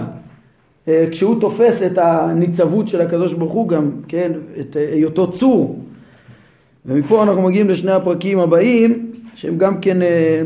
כשהוא 1.12 1.42
תופס 1.42 1.84
את 1.84 1.98
הניצבות 1.98 2.88
של 2.88 3.02
הקדוש 3.02 3.34
ברוך 3.34 3.52
הוא 3.52 3.68
גם, 3.68 3.92
כן, 4.08 4.32
את 4.60 4.76
היותו 4.76 5.32
צור. 5.32 5.80
ומפה 6.86 7.24
אנחנו 7.24 7.42
מגיעים 7.42 7.70
לשני 7.70 7.92
הפרקים 7.92 8.40
הבאים 8.40 9.12
שהם 9.36 9.58
גם 9.58 9.82
כן 9.82 10.02
אה, 10.02 10.42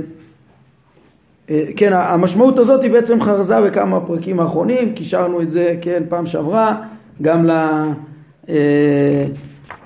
כן, 1.75 1.91
המשמעות 1.93 2.59
הזאת 2.59 2.83
היא 2.83 2.91
בעצם 2.91 3.21
חרזה 3.21 3.61
בכמה 3.61 3.99
פרקים 3.99 4.39
האחרונים, 4.39 4.93
קישרנו 4.93 5.41
את 5.41 5.49
זה, 5.49 5.75
כן, 5.81 6.03
פעם 6.09 6.25
שעברה, 6.25 6.81
גם 7.21 7.49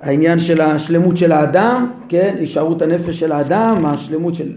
לעניין 0.04 0.38
אה, 0.38 0.44
של 0.44 0.62
השלמות 0.62 1.18
של 1.18 1.32
האדם, 1.32 1.92
כן, 2.10 2.36
הישארות 2.40 2.82
הנפש 2.82 3.20
של 3.20 3.32
האדם, 3.32 3.86
השלמות 3.86 4.36
של 4.36 4.52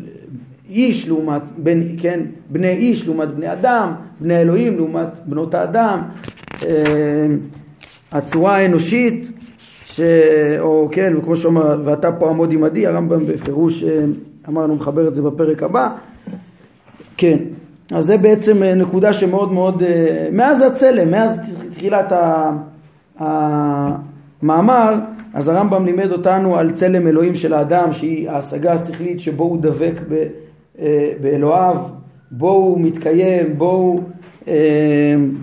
איש 0.68 1.08
לעומת, 1.08 1.42
בן, 1.58 1.80
כן, 1.98 2.20
בני 2.50 2.70
איש 2.70 3.06
לעומת 3.06 3.28
בני 3.28 3.52
אדם, 3.52 3.92
בני 4.20 4.40
אלוהים 4.40 4.76
לעומת 4.76 5.08
בנות 5.26 5.54
האדם, 5.54 6.02
אה, 6.66 7.26
הצורה 8.12 8.56
האנושית, 8.56 9.32
ש... 9.84 10.00
או 10.58 10.88
כן, 10.92 11.16
וכמו 11.16 11.36
שאומר, 11.36 11.82
ואתה 11.84 12.12
פה 12.12 12.30
עמוד 12.30 12.52
עמדי, 12.52 12.86
הרמב"ם 12.86 13.26
בפירוש 13.26 13.84
אמרנו 14.48 14.76
מחבר 14.76 15.08
את 15.08 15.14
זה 15.14 15.22
בפרק 15.22 15.62
הבא, 15.62 15.88
כן, 17.16 17.38
אז 17.92 18.06
זה 18.06 18.18
בעצם 18.18 18.62
אה, 18.62 18.74
נקודה 18.74 19.12
שמאוד 19.12 19.52
מאוד, 19.52 19.82
אה, 19.82 20.28
מאז 20.32 20.62
הצלם, 20.62 21.10
מאז 21.10 21.38
תחילת 21.70 22.12
המאמר, 23.18 24.94
אז 25.34 25.48
הרמב"ם 25.48 25.86
לימד 25.86 26.12
אותנו 26.12 26.56
על 26.56 26.70
צלם 26.70 27.06
אלוהים 27.06 27.34
של 27.34 27.54
האדם, 27.54 27.92
שהיא 27.92 28.30
ההשגה 28.30 28.72
השכלית 28.72 29.20
שבו 29.20 29.44
הוא 29.44 29.58
דבק 29.62 29.94
ב, 30.08 30.12
אה, 30.12 30.26
באלוהיו, 31.20 31.76
בו 32.30 32.50
הוא 32.50 32.80
מתקיים, 32.80 33.58
בו 33.58 33.70
הוא 33.70 34.02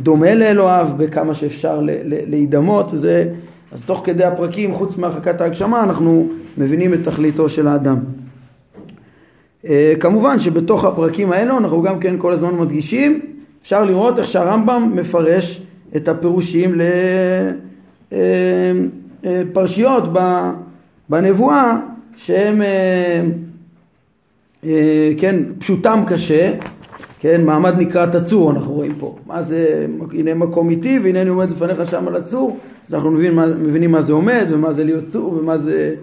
דומה 0.03 0.35
לאלוהיו 0.35 0.87
בכמה 0.97 1.33
שאפשר 1.33 1.81
להידמות, 2.03 2.93
וזה, 2.93 3.29
אז 3.71 3.83
תוך 3.83 4.01
כדי 4.03 4.23
הפרקים, 4.23 4.73
חוץ 4.73 4.97
מהרחקת 4.97 5.41
ההגשמה, 5.41 5.83
אנחנו 5.83 6.27
מבינים 6.57 6.93
את 6.93 7.03
תכליתו 7.03 7.49
של 7.49 7.67
האדם. 7.67 7.97
אה, 9.67 9.93
כמובן 9.99 10.39
שבתוך 10.39 10.85
הפרקים 10.85 11.31
האלו 11.31 11.57
אנחנו 11.57 11.81
גם 11.81 11.99
כן 11.99 12.15
כל 12.17 12.33
הזמן 12.33 12.55
מדגישים, 12.55 13.21
אפשר 13.61 13.83
לראות 13.83 14.19
איך 14.19 14.27
שהרמב"ם 14.27 14.91
מפרש 14.95 15.61
את 15.95 16.07
הפירושים 16.07 16.75
לפרשיות 19.23 20.03
אה, 20.17 20.23
אה, 20.23 20.51
בנבואה 21.09 21.77
שהם 22.15 22.61
כן 25.17 25.35
פשוטם 25.59 26.03
קשה, 26.07 26.51
כן 27.19 27.45
מעמד 27.45 27.73
נקרא 27.77 28.05
תצור 28.05 28.51
אנחנו 28.51 28.73
רואים 28.73 28.95
פה, 28.99 29.15
מה 29.27 29.43
זה 29.43 29.85
הנה 30.13 30.33
מקום 30.33 30.69
איתי 30.69 30.99
והנה 31.03 31.21
אני 31.21 31.29
עומד 31.29 31.49
לפניך 31.49 31.85
שם 31.85 32.07
על 32.07 32.15
הצור, 32.15 32.57
אז 32.87 32.93
אנחנו 32.93 33.11
מה, 33.33 33.45
מבינים 33.45 33.91
מה 33.91 34.01
זה 34.01 34.13
עומד 34.13 34.45
ומה 34.49 34.73
זה 34.73 34.83
להיות 34.83 35.07
צור 35.07 35.33
ומה 35.33 35.57
זה 35.57 35.95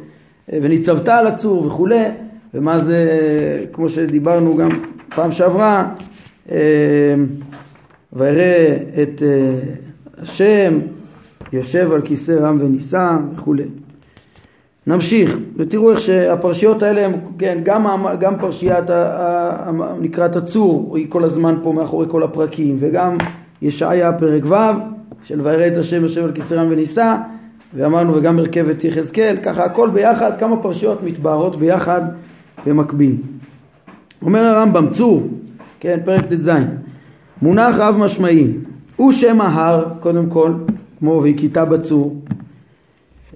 וניצבת 0.52 1.08
על 1.08 1.26
הצור 1.26 1.66
וכולי 1.66 2.04
ומה 2.54 2.78
זה, 2.78 3.08
כמו 3.72 3.88
שדיברנו 3.88 4.56
גם 4.56 4.70
פעם 5.14 5.32
שעברה, 5.32 5.88
אה, 6.50 6.56
ויראה 8.12 8.76
את 9.02 9.22
אה, 9.22 9.60
השם 10.22 10.78
יושב 11.52 11.92
על 11.92 12.00
כיסא 12.00 12.32
רם 12.32 12.58
ונישא 12.60 13.16
וכולי. 13.34 13.64
נמשיך, 14.86 15.36
ותראו 15.56 15.90
איך 15.90 16.00
שהפרשיות 16.00 16.82
האלה 16.82 17.06
הם, 17.06 17.12
כן, 17.38 17.58
גם, 17.62 18.06
גם 18.20 18.38
פרשיית 18.38 18.84
נקראת 20.00 20.36
הצור, 20.36 20.96
היא 20.96 21.06
כל 21.08 21.24
הזמן 21.24 21.54
פה 21.62 21.72
מאחורי 21.72 22.06
כל 22.08 22.22
הפרקים, 22.22 22.76
וגם 22.78 23.16
ישעיה 23.62 24.12
פרק 24.12 24.42
ו' 24.44 24.54
של 25.24 25.40
ויראה 25.40 25.66
את 25.66 25.76
השם 25.76 26.02
יושב 26.02 26.24
על 26.24 26.32
כיסא 26.32 26.54
רם 26.54 26.66
ונישא, 26.70 27.16
ואמרנו 27.74 28.14
וגם 28.16 28.36
מרכבת 28.36 28.84
יחזקאל, 28.84 29.36
ככה 29.42 29.64
הכל 29.64 29.90
ביחד, 29.90 30.30
כמה 30.38 30.56
פרשיות 30.62 31.02
מתבהרות 31.02 31.56
ביחד 31.56 32.00
במקביל. 32.66 33.16
אומר 34.22 34.40
הרמב"ם, 34.44 34.90
צור, 34.90 35.28
כן, 35.80 35.98
פרק 36.04 36.24
ט"ז, 36.26 36.50
מונח 37.42 37.74
רב 37.78 37.96
משמעי, 37.98 38.46
הוא 38.96 39.12
שם 39.12 39.40
ההר, 39.40 39.84
קודם 40.00 40.26
כל, 40.26 40.52
כמו 40.98 41.22
והכיתה 41.22 41.64
בצור, 41.64 42.16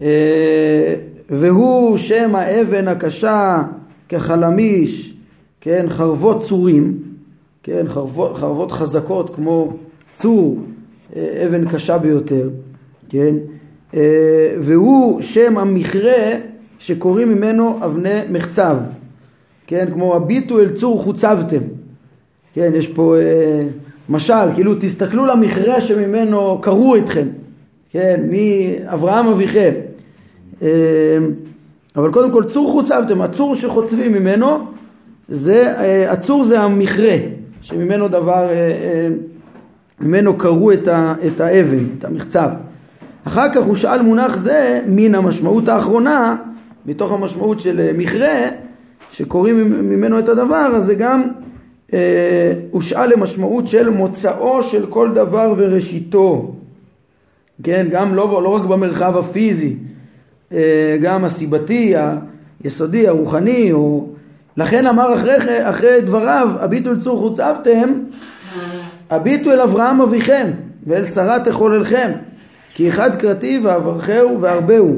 אה, 0.03 0.95
והוא 1.31 1.97
שם 1.97 2.35
האבן 2.35 2.89
הקשה 2.89 3.63
כחלמיש, 4.09 5.15
כן, 5.61 5.87
חרבות 5.89 6.43
צורים, 6.43 6.99
כן, 7.63 7.85
חרבות, 7.89 8.37
חרבות 8.37 8.73
חזקות 8.73 9.35
כמו 9.35 9.77
צור, 10.17 10.59
אה, 11.17 11.47
אבן 11.47 11.69
קשה 11.69 11.99
ביותר, 11.99 12.49
כן, 13.09 13.35
אה, 13.95 14.57
והוא 14.61 15.21
שם 15.21 15.59
המכרה 15.59 16.33
שקוראים 16.79 17.29
ממנו 17.29 17.79
אבני 17.85 18.21
מחצב, 18.31 18.77
כן, 19.67 19.89
כמו 19.93 20.15
הביטו 20.15 20.61
אל 20.61 20.73
צור 20.73 21.03
חוצבתם, 21.03 21.63
כן, 22.55 22.73
יש 22.75 22.87
פה 22.87 23.17
אה, 23.17 23.67
משל, 24.09 24.55
כאילו 24.55 24.75
תסתכלו 24.81 25.27
למכרה 25.27 25.81
שממנו 25.81 26.59
קראו 26.63 26.97
אתכם, 26.97 27.27
כן, 27.91 28.21
מאברהם 28.31 29.27
אביכם, 29.27 29.73
אבל 31.97 32.13
קודם 32.13 32.31
כל 32.31 32.45
צור 32.45 32.73
חוצבתם, 32.73 33.23
הצור 33.23 33.55
שחוצבים 33.55 34.13
ממנו, 34.13 34.59
זה, 35.29 35.75
אה, 35.79 36.13
הצור 36.13 36.45
זה 36.45 36.61
המכרה, 36.61 37.17
שממנו 37.61 38.09
דבר, 38.09 38.49
אה, 38.49 38.55
אה, 38.55 39.09
ממנו 40.01 40.39
קראו 40.39 40.73
את, 40.73 41.41
האבן, 41.41 41.85
את 41.99 42.05
המחצב. 42.05 42.51
אחר 43.25 43.55
כך 43.55 43.65
הוא 43.65 43.75
שאל 43.75 44.03
מונח 44.03 44.37
זה 44.37 44.81
מן 44.87 45.15
המשמעות 45.15 45.69
האחרונה, 45.69 46.37
מתוך 46.87 47.13
המשמעות 47.13 47.61
של 47.61 47.91
מכרה, 47.95 48.49
שקוראים 49.11 49.89
ממנו 49.91 50.19
את 50.19 50.29
הדבר, 50.29 50.73
אז 50.77 50.85
זה 50.85 50.95
גם 50.95 51.23
אה, 51.93 52.53
הושאל 52.71 53.13
למשמעות 53.13 53.69
של 53.69 53.91
מוצאו 53.91 54.63
של 54.63 54.87
כל 54.87 55.13
דבר 55.15 55.55
וראשיתו. 55.57 56.55
כן, 57.63 57.87
גם 57.91 58.15
לא, 58.15 58.43
לא 58.43 58.49
רק 58.49 58.65
במרחב 58.65 59.17
הפיזי, 59.17 59.77
גם 61.03 61.25
הסיבתי, 61.25 61.95
היסודי, 62.65 63.09
הרוחני, 63.09 63.73
או... 63.73 64.07
לכן 64.57 64.87
אמר 64.87 65.15
אחרי, 65.15 65.69
אחרי 65.69 66.01
דבריו, 66.01 66.49
הביטו 66.61 66.91
אל 66.91 67.01
צור 67.01 67.19
חוצבתם, 67.19 67.93
הביטו 69.11 69.53
אל 69.53 69.61
אברהם 69.61 70.01
אביכם, 70.01 70.51
ואל 70.87 71.05
שרה 71.05 71.39
תחוללכם, 71.45 72.13
כי 72.75 72.89
אחד 72.89 73.17
קראתי 73.17 73.61
ואברכהו 73.65 74.41
והרבהו. 74.41 74.97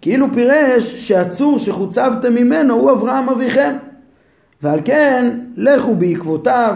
כאילו 0.00 0.26
פירש 0.34 1.08
שהצור 1.08 1.58
שחוצבתם 1.58 2.34
ממנו 2.34 2.74
הוא 2.74 2.92
אברהם 2.92 3.28
אביכם. 3.28 3.72
ועל 4.62 4.80
כן 4.84 5.38
לכו 5.56 5.94
בעקבותיו 5.94 6.74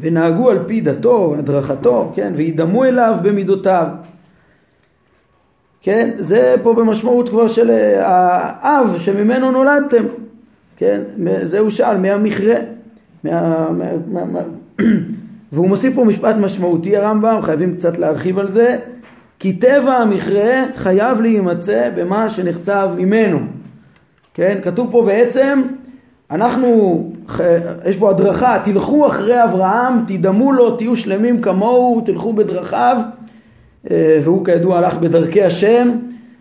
ונהגו 0.00 0.50
על 0.50 0.58
פי 0.66 0.80
דתו, 0.80 1.34
הדרכתו, 1.38 2.12
כן, 2.14 2.32
וידמו 2.36 2.84
אליו 2.84 3.16
במידותיו. 3.22 3.86
כן, 5.82 6.10
זה 6.18 6.54
פה 6.62 6.74
במשמעות 6.74 7.28
כבר 7.28 7.48
של 7.48 7.70
אה, 7.70 8.06
האב 8.60 8.98
שממנו 8.98 9.50
נולדתם, 9.50 10.04
כן, 10.76 11.00
זה 11.42 11.58
הוא 11.58 11.70
שאל 11.70 11.96
מהמכרה, 11.96 12.54
מה, 13.24 13.70
מה, 13.70 13.84
מה, 14.12 14.24
מה, 14.24 14.40
והוא 15.52 15.68
מוסיף 15.68 15.94
פה 15.94 16.04
משפט 16.04 16.36
משמעותי 16.36 16.96
הרמב"ם, 16.96 17.38
חייבים 17.42 17.76
קצת 17.76 17.98
להרחיב 17.98 18.38
על 18.38 18.48
זה, 18.48 18.76
כי 19.38 19.52
טבע 19.52 19.96
המכרה 19.96 20.64
חייב 20.76 21.20
להימצא 21.20 21.90
במה 21.96 22.28
שנחצב 22.28 22.88
ממנו. 22.96 23.38
כן? 24.34 24.58
כתוב 24.62 24.88
פה 24.90 25.02
בעצם, 25.06 25.62
אנחנו, 26.30 27.12
יש 27.86 27.96
פה 27.96 28.10
הדרכה, 28.10 28.58
תלכו 28.64 29.06
אחרי 29.06 29.44
אברהם, 29.44 29.98
תדמו 30.06 30.52
לו, 30.52 30.76
תהיו 30.76 30.96
שלמים 30.96 31.40
כמוהו, 31.40 32.02
תלכו 32.06 32.32
בדרכיו, 32.32 32.96
והוא 33.84 34.44
כידוע 34.44 34.78
הלך 34.78 34.94
בדרכי 34.94 35.42
השם, 35.42 35.90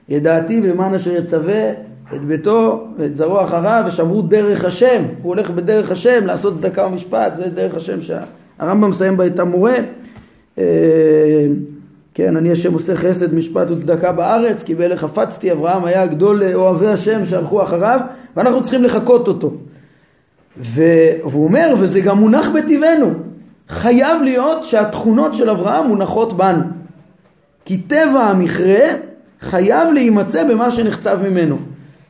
ידעתי 0.10 0.60
ולמען 0.64 0.94
אשר 0.94 1.16
יצווה 1.16 1.70
את 2.16 2.24
ביתו 2.24 2.88
ואת 2.98 3.16
זרוע 3.16 3.44
אחריו 3.44 3.84
ושמרו 3.88 4.22
דרך 4.22 4.66
השם, 4.66 5.04
הוא 5.22 5.30
הולך 5.30 5.50
בדרך 5.50 5.92
השם 5.92 6.26
לעשות 6.26 6.58
צדקה 6.58 6.86
ומשפט, 6.86 7.36
זה 7.36 7.50
דרך 7.50 7.76
השם 7.76 8.00
שהרמב"ם 8.02 8.90
מסיים 8.90 9.18
בה 9.18 9.28
את 9.28 9.40
המורה. 9.40 9.76
אה, 10.58 10.64
כן, 12.14 12.38
אני 12.38 12.52
השם 12.52 12.74
עושה 12.74 12.96
חסד, 12.96 13.34
משפט 13.34 13.72
וצדקה 13.72 14.12
בארץ, 14.12 14.64
כי 14.64 14.76
באלה 14.76 14.98
חפצתי, 14.98 15.52
אברהם 15.52 15.86
היה 15.86 16.08
גדול 16.08 16.44
אוהבי 16.54 16.88
השם 16.88 17.26
שהלכו 17.26 17.64
אחריו, 17.64 18.00
ואנחנו 18.36 18.62
צריכים 18.62 18.84
לחקות 18.84 19.28
אותו. 19.28 19.54
והוא 20.58 21.44
אומר, 21.44 21.74
וזה 21.80 22.00
גם 22.00 22.18
מונח 22.18 22.50
בטבענו, 22.50 23.10
חייב 23.70 24.22
להיות 24.22 24.64
שהתכונות 24.64 25.34
של 25.34 25.50
אברהם 25.50 25.88
מונחות 25.88 26.38
בנו. 26.38 26.64
כי 27.70 27.78
טבע 27.78 28.24
המכרה 28.24 28.88
חייב 29.42 29.94
להימצא 29.94 30.44
במה 30.44 30.72
שנחצב 30.72 31.20
ממנו. 31.30 31.58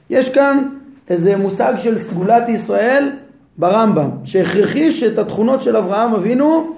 יש 0.10 0.30
כאן 0.30 0.64
איזה 1.10 1.38
מושג 1.38 1.74
של 1.78 1.98
סגולת 1.98 2.50
ישראל 2.50 3.10
ברמב"ם, 3.58 4.10
שהכרחי 4.26 4.92
שאת 4.92 5.18
התכונות 5.18 5.64
של 5.64 5.76
אברהם 5.76 6.14
אבינו 6.14 6.74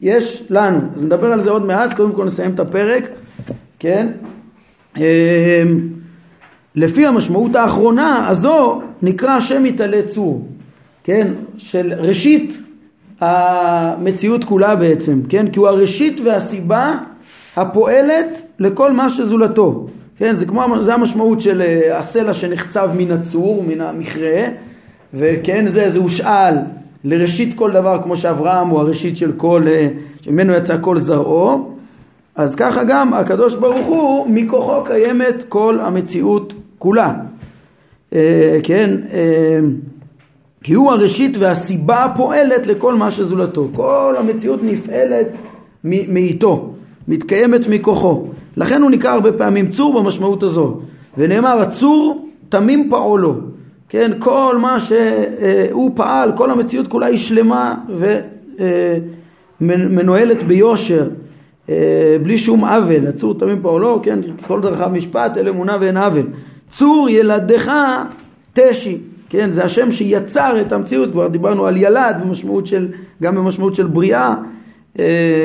יש 0.00 0.46
לנו. 0.50 0.78
אז 0.96 1.04
נדבר 1.04 1.32
על 1.32 1.42
זה 1.42 1.50
עוד 1.50 1.64
מעט, 1.66 1.94
קודם 1.94 2.12
כל 2.12 2.24
נסיים 2.24 2.54
את 2.54 2.60
הפרק, 2.60 3.08
כן? 3.78 4.06
אמ, 4.96 5.02
לפי 6.74 7.06
המשמעות 7.06 7.56
האחרונה 7.56 8.28
הזו 8.28 8.82
נקרא 9.02 9.30
השם 9.30 9.66
יתעלה 9.66 10.02
צור, 10.06 10.46
כן? 11.04 11.28
של 11.56 11.92
ראשית 11.98 12.58
המציאות 13.20 14.44
כולה 14.44 14.76
בעצם, 14.76 15.20
כן? 15.28 15.50
כי 15.50 15.58
הוא 15.58 15.68
הראשית 15.68 16.20
והסיבה 16.24 16.98
הפועלת 17.56 18.42
לכל 18.58 18.92
מה 18.92 19.10
שזולתו. 19.10 19.86
כן, 20.20 20.36
זה 20.36 20.46
כמו, 20.46 20.64
זה 20.82 20.94
המשמעות 20.94 21.40
של 21.40 21.62
אה, 21.62 21.98
הסלע 21.98 22.34
שנחצב 22.34 22.90
מן 22.96 23.10
הצור, 23.10 23.64
מן 23.68 23.80
המכרה, 23.80 24.44
וכן 25.14 25.66
זה, 25.66 25.90
זה 25.90 25.98
הושאל 25.98 26.54
לראשית 27.04 27.54
כל 27.56 27.70
דבר, 27.72 28.02
כמו 28.02 28.16
שאברהם 28.16 28.68
הוא 28.68 28.80
הראשית 28.80 29.16
של 29.16 29.32
כל, 29.32 29.64
אה, 29.68 29.88
שממנו 30.20 30.52
יצא 30.52 30.76
כל 30.80 30.98
זרעו, 30.98 31.74
אז 32.36 32.54
ככה 32.54 32.84
גם 32.84 33.14
הקדוש 33.14 33.54
ברוך 33.54 33.86
הוא, 33.86 34.26
מכוחו 34.30 34.84
קיימת 34.84 35.44
כל 35.48 35.78
המציאות 35.80 36.52
כולה. 36.78 37.14
אה, 38.12 38.58
כן, 38.62 38.90
כי 40.62 40.74
הוא 40.74 40.90
הראשית 40.90 41.36
והסיבה 41.36 42.04
הפועלת 42.04 42.66
לכל 42.66 42.94
מה 42.94 43.10
שזולתו. 43.10 43.68
כל 43.72 44.14
המציאות 44.18 44.60
נפעלת 44.62 45.26
מאיתו, 45.84 46.72
מתקיימת 47.08 47.60
מכוחו. 47.68 48.26
לכן 48.56 48.82
הוא 48.82 48.90
נקרא 48.90 49.10
הרבה 49.10 49.32
פעמים 49.32 49.68
צור 49.68 50.00
במשמעות 50.00 50.42
ונאמר 51.18 51.60
הצור 51.60 52.28
תמים 52.48 52.90
פעולו. 52.90 53.34
כן, 53.88 54.12
כל 54.18 54.58
מה 54.58 54.76
שהוא 54.80 55.90
פעל, 55.94 56.32
כל 56.36 56.50
המציאות 56.50 56.88
כולה 56.88 57.06
היא 57.06 57.18
שלמה 57.18 57.74
ומנוהלת 59.60 60.42
ביושר, 60.42 61.08
בלי 62.22 62.38
שום 62.38 62.64
עוול. 62.64 63.06
הצור 63.06 63.38
תמים 63.38 63.62
פעולו, 63.62 64.00
כן, 64.02 64.18
כל 64.46 64.60
דרכיו 64.60 64.90
משפט, 64.92 65.36
אל 65.36 65.48
אמונה 65.48 65.76
ואין 65.80 65.96
עוול. 65.96 66.26
צור 66.68 67.08
ילדך 67.10 67.72
תשי. 68.52 68.98
כן, 69.28 69.50
זה 69.50 69.64
השם 69.64 69.92
שיצר 69.92 70.60
את 70.60 70.72
המציאות, 70.72 71.10
כבר 71.10 71.28
דיברנו 71.28 71.66
על 71.66 71.76
ילד 71.76 72.16
במשמעות 72.24 72.66
של, 72.66 72.88
גם 73.22 73.34
במשמעות 73.34 73.74
של 73.74 73.86
בריאה, 73.86 74.28
אה, 74.28 74.34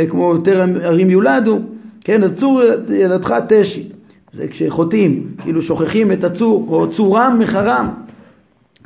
כמו 0.10 0.32
יותר 0.32 0.66
ערים 0.82 1.10
יולדו, 1.10 1.60
כן, 2.02 2.24
אז 2.24 2.34
צור 2.34 2.62
ילדך 2.94 3.34
תשי, 3.48 3.90
זה 4.34 4.48
כשחוטאים, 4.48 5.28
כאילו 5.42 5.62
שוכחים 5.62 6.12
את 6.12 6.24
הצור, 6.24 6.68
או 6.70 6.90
צורם 6.90 7.38
מחרם, 7.40 7.90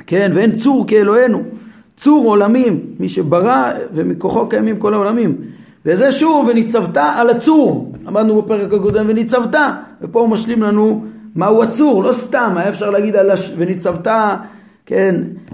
כן, 0.06 0.32
ואין 0.34 0.56
צור 0.56 0.84
כאלוהינו, 0.86 1.42
צור 1.96 2.26
עולמים, 2.26 2.80
מי 3.00 3.08
שברא 3.08 3.72
ומכוחו 3.94 4.48
קיימים 4.48 4.78
כל 4.78 4.94
העולמים, 4.94 5.36
וזה 5.86 6.12
שוב, 6.12 6.46
וניצבת 6.48 6.96
על 6.96 7.30
הצור, 7.30 7.92
אמרנו 8.08 8.42
בפרק 8.42 8.72
הקודם, 8.72 9.04
וניצבת, 9.08 9.54
ופה 10.02 10.20
הוא 10.20 10.28
משלים 10.28 10.62
לנו 10.62 11.04
מהו 11.34 11.62
הצור, 11.62 12.02
לא 12.02 12.12
סתם, 12.12 12.54
היה 12.56 12.68
אפשר 12.68 12.90
להגיד 12.90 13.16
על 13.16 13.30
הש... 13.30 13.54
וניצבת 13.56 14.06
כן, 14.86 15.14
אה, 15.14 15.20
אה, 15.20 15.49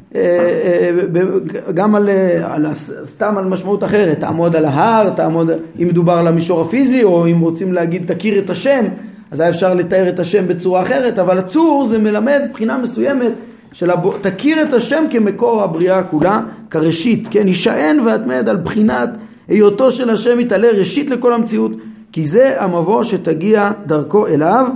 גם 1.75 1.95
על, 1.95 2.09
על, 2.43 2.67
סתם 3.05 3.39
על 3.39 3.45
משמעות 3.45 3.85
אחרת, 3.85 4.21
תעמוד 4.21 4.57
על 4.57 4.65
ההר, 4.65 5.11
תעמוד, 5.11 5.51
אם 5.83 5.89
מדובר 5.89 6.13
על 6.13 6.27
המישור 6.27 6.61
הפיזי, 6.61 7.05
או 7.05 7.27
אם 7.27 7.41
רוצים 7.41 7.73
להגיד 7.73 8.13
תכיר 8.13 8.39
את 8.39 8.51
השם, 8.51 8.85
אז 9.31 9.41
היה 9.41 9.51
אפשר 9.51 9.75
לתאר 9.75 10.09
את 10.09 10.21
השם 10.21 10.49
בצורה 10.49 10.83
אחרת, 10.83 11.19
אבל 11.19 11.39
הצור 11.39 11.87
זה 11.89 11.99
מלמד 11.99 12.41
מבחינה 12.49 12.79
מסוימת 12.79 13.33
של 13.73 13.91
הב... 13.91 14.23
תכיר 14.23 14.63
את 14.63 14.73
השם 14.73 15.05
כמקור 15.11 15.63
הבריאה 15.63 16.03
כולה, 16.03 16.41
כראשית, 16.71 17.29
כן, 17.31 17.49
יישען 17.49 18.01
והתמד 18.01 18.49
על 18.49 18.57
בחינת 18.57 19.09
היותו 19.49 19.93
של 19.93 20.11
השם 20.11 20.41
יתעלה 20.41 20.69
ראשית 20.71 21.11
לכל 21.11 21.33
המציאות, 21.33 21.73
כי 22.13 22.25
זה 22.25 22.63
המבוא 22.63 23.03
שתגיע 23.03 23.71
דרכו 23.87 24.27
אליו, 24.27 24.67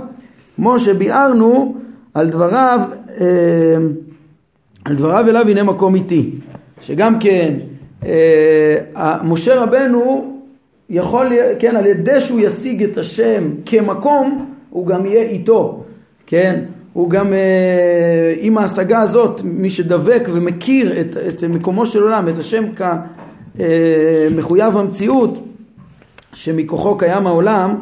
כמו 0.55 0.79
שביארנו 0.79 1.75
על 2.13 2.29
דבריו 2.29 2.79
אה, 3.21 3.25
על 4.85 4.95
דבריו 4.95 5.29
אליו 5.29 5.49
הנה 5.49 5.63
מקום 5.63 5.95
איתי. 5.95 6.29
שגם 6.81 7.19
כן, 7.19 7.53
אה, 8.05 9.17
משה 9.23 9.63
רבנו 9.63 10.37
יכול, 10.89 11.31
כן, 11.59 11.75
על 11.75 11.85
ידי 11.85 12.21
שהוא 12.21 12.39
ישיג 12.39 12.83
את 12.83 12.97
השם 12.97 13.49
כמקום, 13.65 14.45
הוא 14.69 14.87
גם 14.87 15.05
יהיה 15.05 15.21
איתו, 15.21 15.83
כן? 16.27 16.59
הוא 16.93 17.09
גם, 17.09 17.33
אה, 17.33 18.33
עם 18.39 18.57
ההשגה 18.57 19.01
הזאת, 19.01 19.41
מי 19.43 19.69
שדבק 19.69 20.27
ומכיר 20.31 21.01
את, 21.01 21.17
את 21.27 21.43
מקומו 21.43 21.85
של 21.85 22.03
עולם, 22.03 22.29
את 22.29 22.37
השם 22.37 22.63
כמחויב 23.55 24.75
אה, 24.75 24.81
המציאות, 24.81 25.47
שמכוחו 26.33 26.97
קיים 26.97 27.27
העולם, 27.27 27.75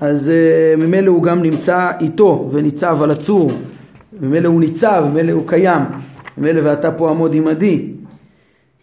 אז 0.00 0.30
אה, 0.30 0.76
ממילא 0.76 1.10
הוא 1.10 1.22
גם 1.22 1.42
נמצא 1.42 1.90
איתו 2.00 2.48
וניצב 2.52 3.02
על 3.02 3.10
הצור, 3.10 3.50
ממילא 4.20 4.48
הוא 4.48 4.60
ניצב, 4.60 5.04
ממילא 5.10 5.32
הוא 5.32 5.42
קיים. 5.46 5.82
מילא 6.40 6.60
ואתה 6.64 6.90
פה 6.90 7.10
עמוד 7.10 7.34
עמדי. 7.34 7.86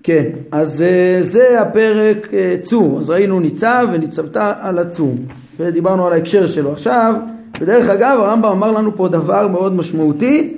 כן, 0.04 0.24
אז 0.52 0.82
אה, 0.82 1.18
זה 1.20 1.62
הפרק 1.62 2.34
אה, 2.34 2.56
צור. 2.62 3.00
אז 3.00 3.10
ראינו 3.10 3.39
ניצב 3.39 3.88
וניצבת 3.94 4.38
על 4.38 4.80
הצור. 4.80 5.15
ודיברנו 5.60 6.08
על 6.08 6.13
ההקשר 6.13 6.48
שלו. 6.48 6.72
עכשיו, 6.72 7.13
בדרך 7.62 7.89
אגב, 7.89 8.20
הרמב"ם 8.20 8.50
אמר 8.50 8.72
לנו 8.72 8.96
פה 8.96 9.08
דבר 9.08 9.48
מאוד 9.48 9.76
משמעותי, 9.76 10.58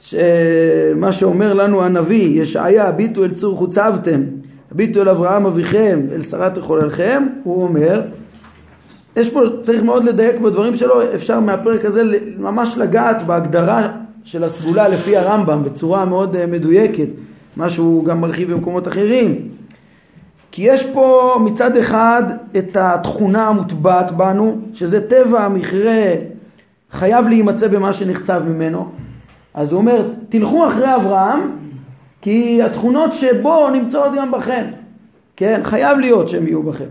שמה 0.00 1.12
שאומר 1.12 1.54
לנו 1.54 1.84
הנביא, 1.84 2.42
ישעיה, 2.42 2.88
הביטו 2.88 3.24
אל 3.24 3.30
צור 3.30 3.56
חוצבתם, 3.56 4.22
הביטו 4.72 5.02
אל 5.02 5.08
אברהם 5.08 5.46
אביכם, 5.46 6.00
אל 6.12 6.20
שרת 6.20 6.54
תחוללכם, 6.54 7.26
הוא 7.44 7.62
אומר, 7.62 8.02
יש 9.16 9.30
פה, 9.30 9.40
צריך 9.62 9.82
מאוד 9.82 10.04
לדייק 10.04 10.40
בדברים 10.40 10.76
שלו, 10.76 11.14
אפשר 11.14 11.40
מהפרק 11.40 11.84
הזה 11.84 12.02
ממש 12.38 12.78
לגעת 12.78 13.26
בהגדרה 13.26 13.92
של 14.26 14.44
הסגולה 14.44 14.88
לפי 14.88 15.16
הרמב"ם 15.16 15.64
בצורה 15.64 16.04
מאוד 16.04 16.36
אה, 16.36 16.46
מדויקת, 16.46 17.08
מה 17.56 17.70
שהוא 17.70 18.04
גם 18.04 18.20
מרחיב 18.20 18.52
במקומות 18.52 18.88
אחרים. 18.88 19.48
כי 20.52 20.62
יש 20.62 20.86
פה 20.86 21.36
מצד 21.44 21.76
אחד 21.76 22.22
את 22.56 22.76
התכונה 22.76 23.46
המוטבעת 23.46 24.10
בנו, 24.10 24.58
שזה 24.72 25.08
טבע 25.08 25.44
המכרה 25.44 26.14
חייב 26.90 27.28
להימצא 27.28 27.68
במה 27.68 27.92
שנחצב 27.92 28.42
ממנו. 28.46 28.88
אז 29.54 29.72
הוא 29.72 29.78
אומר, 29.78 30.08
תלכו 30.28 30.68
אחרי 30.68 30.94
אברהם, 30.94 31.50
כי 32.22 32.62
התכונות 32.62 33.12
שבו 33.14 33.70
נמצאות 33.70 34.12
גם 34.16 34.30
בכם. 34.30 34.64
כן, 35.36 35.60
חייב 35.64 35.98
להיות 35.98 36.28
שהם 36.28 36.46
יהיו 36.46 36.62
בכם. 36.62 36.88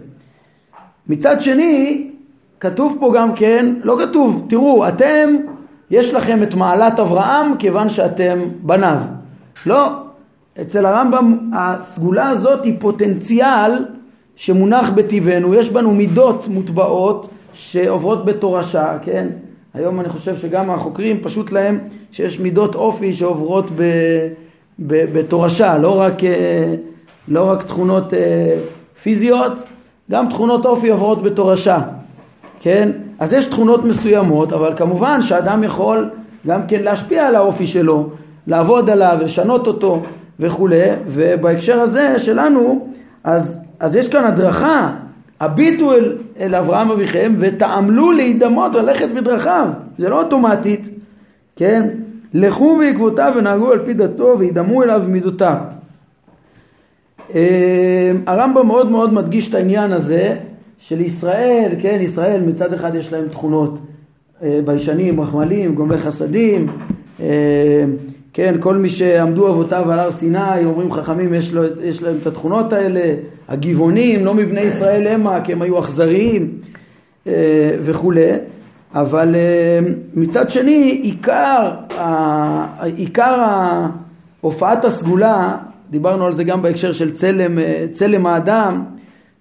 מצד 1.07 1.41
שני, 1.41 2.07
כתוב 2.59 2.97
פה 2.99 3.13
גם 3.15 3.35
כן, 3.35 3.75
לא 3.83 3.97
כתוב, 4.05 4.45
תראו, 4.49 4.87
אתם 4.87 5.35
יש 5.91 6.13
לכם 6.13 6.43
את 6.43 6.53
מעלת 6.53 6.99
אברהם 6.99 7.57
כיוון 7.59 7.89
שאתם 7.89 8.39
בניו. 8.61 8.97
לא, 9.65 9.91
אצל 10.61 10.85
הרמב"ם 10.85 11.51
הסגולה 11.53 12.29
הזאת 12.29 12.65
היא 12.65 12.75
פוטנציאל 12.79 13.85
שמונח 14.35 14.89
בטבענו, 14.89 15.53
יש 15.53 15.69
בנו 15.69 15.91
מידות 15.91 16.47
מוטבעות 16.47 17.29
שעוברות 17.53 18.25
בתורשה, 18.25 18.97
כן? 19.01 19.27
היום 19.73 19.99
אני 19.99 20.09
חושב 20.09 20.37
שגם 20.37 20.71
החוקרים 20.71 21.19
פשוט 21.23 21.51
להם 21.51 21.79
שיש 22.11 22.39
מידות 22.39 22.75
אופי 22.75 23.13
שעוברות 23.13 23.65
ב, 23.75 23.81
ב, 24.79 25.05
בתורשה, 25.19 25.77
לא 25.77 25.99
רק, 25.99 26.23
אה, 26.23 26.75
לא 27.27 27.43
רק 27.49 27.63
תכונות 27.63 28.13
אה, 28.13 28.59
פיזיות, 29.03 29.51
גם 30.11 30.29
תכונות 30.29 30.65
אופי 30.65 30.89
עוברות 30.89 31.23
בתורשה, 31.23 31.79
כן? 32.59 32.91
אז 33.19 33.33
יש 33.33 33.45
תכונות 33.45 33.85
מסוימות, 33.85 34.53
אבל 34.53 34.73
כמובן 34.77 35.21
שאדם 35.21 35.63
יכול 35.63 36.09
גם 36.47 36.61
כן 36.67 36.83
להשפיע 36.83 37.27
על 37.27 37.35
האופי 37.35 37.67
שלו, 37.67 38.09
לעבוד 38.47 38.89
עליו, 38.89 39.17
לשנות 39.21 39.67
אותו 39.67 40.03
וכולי, 40.39 40.89
ובהקשר 41.07 41.79
הזה 41.79 42.19
שלנו, 42.19 42.87
אז, 43.23 43.61
אז 43.79 43.95
יש 43.95 44.07
כאן 44.07 44.23
הדרכה, 44.23 44.91
הביטו 45.39 45.93
אל, 45.93 46.17
אל 46.39 46.55
אברהם 46.55 46.91
אביכם 46.91 47.35
ותעמלו 47.39 48.11
להידמות 48.11 48.75
וללכת 48.75 49.07
בדרכיו, 49.15 49.67
זה 49.97 50.09
לא 50.09 50.21
אוטומטית, 50.21 50.89
כן? 51.55 51.89
לכו 52.33 52.77
בעקבותיו 52.77 53.33
ונהגו 53.37 53.71
על 53.71 53.79
פי 53.85 53.93
דתו 53.93 54.35
וידמו 54.39 54.83
אליו 54.83 55.01
במידותיו. 55.05 55.57
אה, 57.35 58.11
הרמב"ם 58.27 58.67
מאוד 58.67 58.91
מאוד 58.91 59.13
מדגיש 59.13 59.49
את 59.49 59.55
העניין 59.55 59.91
הזה 59.91 60.35
של 60.87 61.01
ישראל, 61.01 61.71
כן, 61.79 61.97
ישראל 62.01 62.41
מצד 62.41 62.73
אחד 62.73 62.95
יש 62.95 63.13
להם 63.13 63.27
תכונות 63.27 63.79
אה, 64.43 64.59
ביישנים, 64.65 65.21
רחמלים, 65.21 65.75
גומלי 65.75 65.97
חסדים, 65.97 66.67
אה, 67.19 67.25
כן, 68.33 68.55
כל 68.59 68.75
מי 68.75 68.89
שעמדו 68.89 69.49
אבותיו 69.49 69.91
על 69.91 69.99
הר 69.99 70.11
סיני, 70.11 70.65
אומרים 70.65 70.91
חכמים, 70.91 71.33
יש, 71.33 71.53
לו, 71.53 71.63
יש 71.83 72.03
להם 72.03 72.15
את 72.21 72.27
התכונות 72.27 72.73
האלה, 72.73 73.15
הגבעונים, 73.47 74.25
לא 74.25 74.33
מבני 74.33 74.61
ישראל 74.61 75.07
המה, 75.07 75.41
כי 75.41 75.53
הם 75.53 75.61
היו 75.61 75.79
אכזריים 75.79 76.51
אה, 77.27 77.33
וכולי, 77.81 78.31
אבל 78.93 79.35
מצד 80.13 80.51
שני, 80.51 80.99
עיקר, 81.03 81.71
עיקר 82.95 83.45
הופעת 84.41 84.85
הסגולה, 84.85 85.57
דיברנו 85.89 86.25
על 86.25 86.33
זה 86.33 86.43
גם 86.43 86.61
בהקשר 86.61 86.91
של 86.91 87.13
צלם, 87.13 87.59
צלם 87.93 88.25
האדם, 88.25 88.83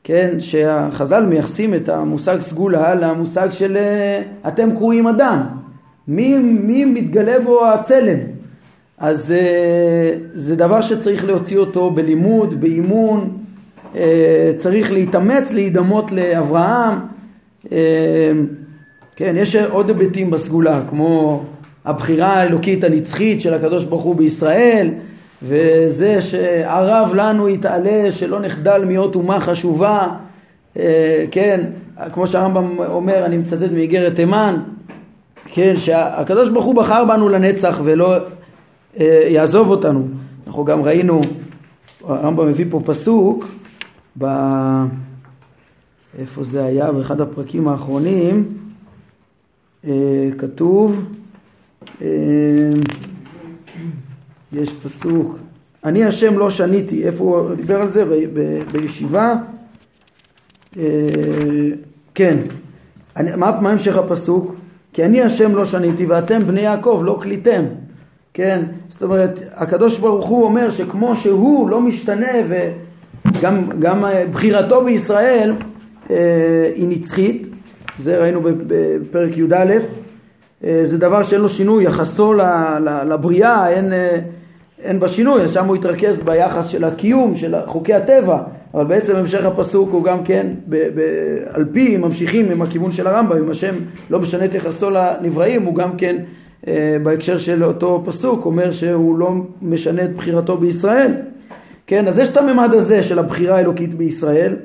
כן, 0.06 0.36
שהחז"ל 0.38 1.26
מייחסים 1.26 1.74
את 1.74 1.88
המושג 1.88 2.40
סגולה 2.40 2.94
למושג 2.94 3.48
של 3.50 3.76
אה, 3.76 4.22
אתם 4.48 4.76
קרויים 4.76 5.06
אדם. 5.06 5.40
מי, 6.08 6.38
מי 6.38 6.84
מתגלה 6.84 7.38
בו 7.38 7.66
הצלם? 7.66 8.18
אז 8.98 9.32
אה, 9.32 10.16
זה 10.34 10.56
דבר 10.56 10.80
שצריך 10.80 11.24
להוציא 11.24 11.58
אותו 11.58 11.90
בלימוד, 11.90 12.60
באימון, 12.60 13.36
אה, 13.96 14.52
צריך 14.56 14.92
להתאמץ, 14.92 15.52
להידמות 15.52 16.12
לאברהם. 16.12 16.98
כן, 19.16 19.34
יש 19.36 19.56
עוד 19.56 19.88
היבטים 19.88 20.30
בסגולה, 20.30 20.82
כמו 20.88 21.42
הבחירה 21.84 22.32
האלוקית 22.32 22.84
הנצחית 22.84 23.40
של 23.40 23.54
הקדוש 23.54 23.84
ברוך 23.84 24.02
הוא 24.02 24.16
בישראל, 24.16 24.90
וזה 25.42 26.22
שערב 26.22 27.14
לנו 27.14 27.48
יתעלה 27.48 28.12
שלא 28.12 28.40
נחדל 28.40 28.84
מאות 28.86 29.14
אומה 29.14 29.40
חשובה, 29.40 30.08
אה, 30.76 31.24
כן, 31.30 31.64
כמו 32.12 32.26
שהרמב"ם 32.26 32.78
אומר, 32.78 33.24
אני 33.24 33.36
מצטט 33.36 33.72
מאיגרת 33.72 34.16
תימן, 34.16 34.56
כן, 35.44 35.76
שהקדוש 35.76 36.48
ברוך 36.48 36.64
הוא 36.64 36.74
בחר 36.74 37.04
בנו 37.04 37.28
לנצח 37.28 37.80
ולא 37.84 38.16
אה, 39.00 39.26
יעזוב 39.28 39.68
אותנו. 39.70 40.08
אנחנו 40.46 40.64
גם 40.64 40.82
ראינו, 40.82 41.20
הרמב"ם 42.04 42.48
מביא 42.48 42.66
פה 42.70 42.80
פסוק, 42.84 43.46
ב... 44.18 44.24
איפה 46.18 46.44
זה 46.44 46.64
היה? 46.64 46.92
באחד 46.92 47.20
הפרקים 47.20 47.68
האחרונים, 47.68 48.58
אה, 49.84 50.28
כתוב, 50.38 51.04
יש 54.54 54.70
פסוק, 54.82 55.38
אני 55.84 56.04
השם 56.04 56.38
לא 56.38 56.50
שניתי, 56.50 57.06
איפה 57.06 57.24
הוא 57.24 57.54
דיבר 57.54 57.80
על 57.80 57.88
זה? 57.88 58.04
ב, 58.04 58.10
ב, 58.34 58.62
בישיבה? 58.72 59.34
אה, 60.78 60.82
כן, 62.14 62.36
אני, 63.16 63.30
מה, 63.36 63.60
מה 63.60 63.70
המשך 63.70 63.96
הפסוק? 63.96 64.54
כי 64.92 65.04
אני 65.04 65.22
השם 65.22 65.54
לא 65.54 65.64
שניתי 65.64 66.06
ואתם 66.06 66.44
בני 66.46 66.60
יעקב 66.60 67.02
לא 67.04 67.18
כליתם, 67.22 67.62
כן? 68.34 68.62
זאת 68.88 69.02
אומרת, 69.02 69.40
הקדוש 69.54 69.98
ברוך 69.98 70.26
הוא 70.26 70.44
אומר 70.44 70.70
שכמו 70.70 71.16
שהוא 71.16 71.70
לא 71.70 71.80
משתנה 71.80 72.32
וגם 72.48 73.68
גם 73.78 74.04
בחירתו 74.32 74.84
בישראל 74.84 75.52
אה, 76.10 76.16
היא 76.74 76.88
נצחית, 76.88 77.48
זה 77.98 78.18
ראינו 78.18 78.40
בפרק 78.66 79.36
י"א, 79.36 79.72
אה, 80.64 80.80
זה 80.84 80.98
דבר 80.98 81.22
שאין 81.22 81.40
לו 81.40 81.48
שינוי, 81.48 81.84
יחסו 81.84 82.34
לבריאה, 83.06 83.68
אין... 83.68 83.92
אה, 83.92 84.18
אין 84.82 85.00
בה 85.00 85.08
שינוי, 85.08 85.48
שם 85.48 85.64
הוא 85.66 85.76
התרכז 85.76 86.20
ביחס 86.20 86.66
של 86.68 86.84
הקיום, 86.84 87.36
של 87.36 87.54
חוקי 87.66 87.94
הטבע, 87.94 88.38
אבל 88.74 88.84
בעצם 88.84 89.16
המשך 89.16 89.44
הפסוק 89.44 89.90
הוא 89.92 90.04
גם 90.04 90.24
כן, 90.24 90.46
ב- 90.68 90.88
ב- 90.94 91.38
על 91.50 91.64
פי 91.72 91.96
ממשיכים 91.96 92.50
עם 92.50 92.62
הכיוון 92.62 92.92
של 92.92 93.06
הרמב"ם, 93.06 93.36
אם 93.38 93.50
השם 93.50 93.74
לא 94.10 94.20
משנה 94.20 94.44
את 94.44 94.54
יחסו 94.54 94.90
לנבראים, 94.90 95.62
הוא 95.62 95.74
גם 95.74 95.96
כן 95.96 96.16
אה, 96.68 96.96
בהקשר 97.02 97.38
של 97.38 97.64
אותו 97.64 98.02
פסוק 98.06 98.44
אומר 98.44 98.70
שהוא 98.70 99.18
לא 99.18 99.32
משנה 99.62 100.04
את 100.04 100.16
בחירתו 100.16 100.56
בישראל. 100.56 101.12
כן, 101.86 102.08
אז 102.08 102.18
יש 102.18 102.28
את 102.28 102.36
הממד 102.36 102.74
הזה 102.74 103.02
של 103.02 103.18
הבחירה 103.18 103.56
האלוקית 103.56 103.94
בישראל, 103.94 104.56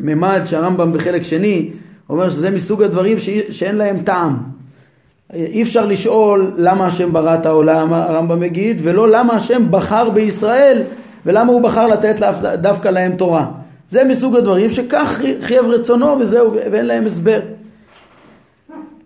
ממד 0.00 0.40
שהרמב"ם 0.44 0.92
בחלק 0.92 1.22
שני 1.22 1.70
אומר 2.10 2.30
שזה 2.30 2.50
מסוג 2.50 2.82
הדברים 2.82 3.18
ש- 3.18 3.30
שאין 3.50 3.76
להם 3.76 4.02
טעם. 4.02 4.53
אי 5.34 5.62
אפשר 5.62 5.86
לשאול 5.86 6.52
למה 6.56 6.86
השם 6.86 7.12
ברא 7.12 7.34
את 7.34 7.46
העולם, 7.46 7.92
הרמב"ם 7.92 8.40
מגיד, 8.40 8.80
ולא 8.82 9.08
למה 9.08 9.34
השם 9.34 9.70
בחר 9.70 10.10
בישראל 10.10 10.82
ולמה 11.26 11.52
הוא 11.52 11.62
בחר 11.62 11.86
לתת 11.86 12.16
דווקא 12.60 12.88
להם 12.88 13.16
תורה. 13.16 13.46
זה 13.90 14.04
מסוג 14.04 14.36
הדברים 14.36 14.70
שכך 14.70 15.22
חייב 15.40 15.66
רצונו 15.66 16.16
וזהו, 16.20 16.52
ואין 16.52 16.86
להם 16.86 17.06
הסבר. 17.06 17.40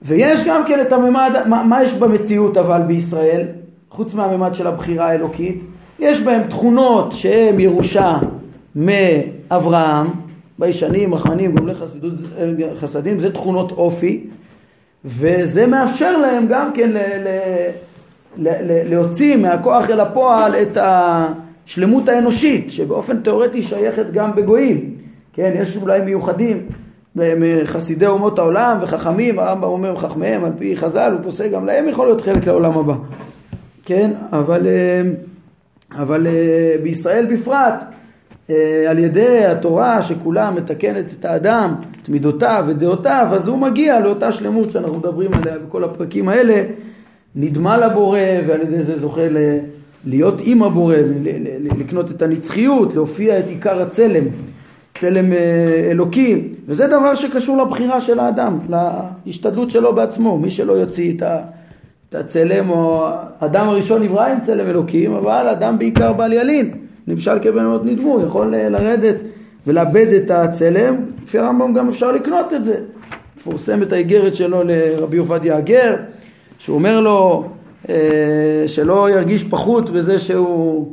ויש 0.03 0.45
גם 0.45 0.63
כן 0.67 0.81
את 0.81 0.93
הממד, 0.93 1.31
מה, 1.47 1.65
מה 1.65 1.83
יש 1.83 1.95
במציאות 1.95 2.57
אבל 2.57 2.83
בישראל, 2.83 3.43
חוץ 3.91 4.15
מהממד 4.15 4.55
של 4.55 4.67
הבחירה 4.67 5.07
האלוקית? 5.07 5.65
יש 5.99 6.21
בהם 6.21 6.43
תכונות 6.43 7.13
שהן 7.13 7.61
ירושה 7.61 8.19
מאברהם, 8.77 10.07
ביישנים, 10.59 11.11
מחמנים, 11.11 11.55
גומלי 11.57 11.75
חסדים, 12.81 13.19
זה 13.19 13.33
תכונות 13.33 13.73
אופי. 13.73 14.25
וזה 15.09 15.67
מאפשר 15.67 16.17
להם 16.17 16.47
גם 16.49 16.71
כן 16.75 16.91
ל- 16.91 16.97
ל- 18.37 18.49
ל- 18.49 18.91
להוציא 18.91 19.37
מהכוח 19.37 19.91
אל 19.91 20.01
הפועל 20.01 20.55
את 20.55 20.79
השלמות 20.81 22.09
האנושית 22.09 22.71
שבאופן 22.71 23.21
תיאורטי 23.21 23.63
שייכת 23.63 24.11
גם 24.11 24.35
בגויים. 24.35 24.95
כן 25.33 25.53
יש 25.57 25.77
אולי 25.77 26.01
מיוחדים 26.01 26.67
מחסידי 27.17 28.07
אומות 28.07 28.39
העולם 28.39 28.79
וחכמים 28.81 29.39
הרמב"ם 29.39 29.69
אומר 29.69 29.97
חכמיהם 29.97 30.45
על 30.45 30.53
פי 30.59 30.77
חז"ל 30.77 31.13
הוא 31.13 31.21
פוסק 31.23 31.51
גם 31.51 31.67
להם 31.67 31.89
יכול 31.89 32.07
להיות 32.07 32.21
חלק 32.23 32.47
לעולם 32.47 32.79
הבא. 32.79 32.95
כן 33.85 34.11
אבל 34.33 34.67
אה, 34.67 35.03
אבל 36.03 36.27
אה, 36.27 36.77
בישראל 36.83 37.27
בפרט 37.35 37.85
על 38.89 38.99
ידי 38.99 39.45
התורה 39.45 40.03
שכולה 40.03 40.51
מתקנת 40.51 41.05
את 41.21 41.25
האדם, 41.25 41.75
את 42.03 42.09
מידותיו 42.09 42.65
ודעותיו, 42.69 43.29
אז 43.33 43.49
הוא 43.49 43.59
מגיע 43.59 44.01
לאותה 44.01 44.33
שלמות 44.33 44.71
שאנחנו 44.71 44.99
מדברים 44.99 45.31
עליה 45.35 45.59
בכל 45.59 45.85
הפרקים 45.85 46.29
האלה, 46.29 46.63
נדמה 47.35 47.79
לבורא 47.79 48.21
ועל 48.47 48.61
ידי 48.61 48.83
זה 48.83 48.97
זוכה 48.97 49.23
להיות 50.05 50.43
עם 50.45 50.63
הבורא, 50.63 50.97
לקנות 51.79 52.11
את 52.11 52.23
הנצחיות, 52.23 52.95
להופיע 52.95 53.39
את 53.39 53.45
עיקר 53.49 53.83
הצלם, 53.83 54.25
צלם 54.95 55.33
אה, 55.33 55.89
אלוקי, 55.91 56.43
וזה 56.67 56.87
דבר 56.87 57.15
שקשור 57.15 57.63
לבחירה 57.63 58.01
של 58.01 58.19
האדם, 58.19 58.59
להשתדלות 59.27 59.71
שלו 59.71 59.95
בעצמו, 59.95 60.39
מי 60.39 60.51
שלא 60.51 60.73
יוציא 60.73 61.15
את 61.17 62.15
הצלם, 62.15 62.71
או 62.71 63.09
האדם 63.41 63.69
הראשון 63.69 64.03
נברא 64.03 64.27
עם 64.27 64.41
צלם 64.41 64.67
אלוקים, 64.67 65.15
אבל 65.15 65.49
אדם 65.49 65.79
בעיקר 65.79 66.13
בעל 66.13 66.33
ילין. 66.33 66.88
נמשל 67.09 67.39
כבן 67.43 67.65
מאוד 67.65 67.87
נדמו, 67.87 68.21
יכול 68.27 68.55
אה, 68.55 68.69
לרדת 68.69 69.17
ולאבד 69.67 70.07
את 70.07 70.31
הצלם, 70.31 70.97
לפי 71.23 71.39
הרמב"ם 71.39 71.75
גם 71.75 71.89
אפשר 71.89 72.13
לקנות 72.13 72.53
את 72.53 72.65
זה. 72.65 72.77
מפורסם 73.37 73.83
את 73.83 73.93
האיגרת 73.93 74.37
שלו 74.37 74.63
לרבי 74.65 75.17
עובדיה 75.17 75.57
הגר, 75.57 75.97
שהוא 76.59 76.75
אומר 76.75 77.01
לו 77.01 77.45
אה, 77.89 77.95
שלא 78.67 79.11
ירגיש 79.11 79.45
פחות 79.45 79.91
בזה 79.91 80.19
שהוא, 80.19 80.93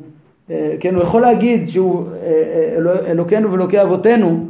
אה, 0.52 0.76
כן, 0.80 0.96
הוא 0.96 1.04
יכול 1.04 1.22
להגיד 1.22 1.70
שהוא 1.70 2.06
אה, 2.08 2.28
אה 2.28 2.76
אלו, 2.78 2.92
אלוקינו 3.08 3.52
ואלוקי 3.52 3.82
אבותינו, 3.82 4.46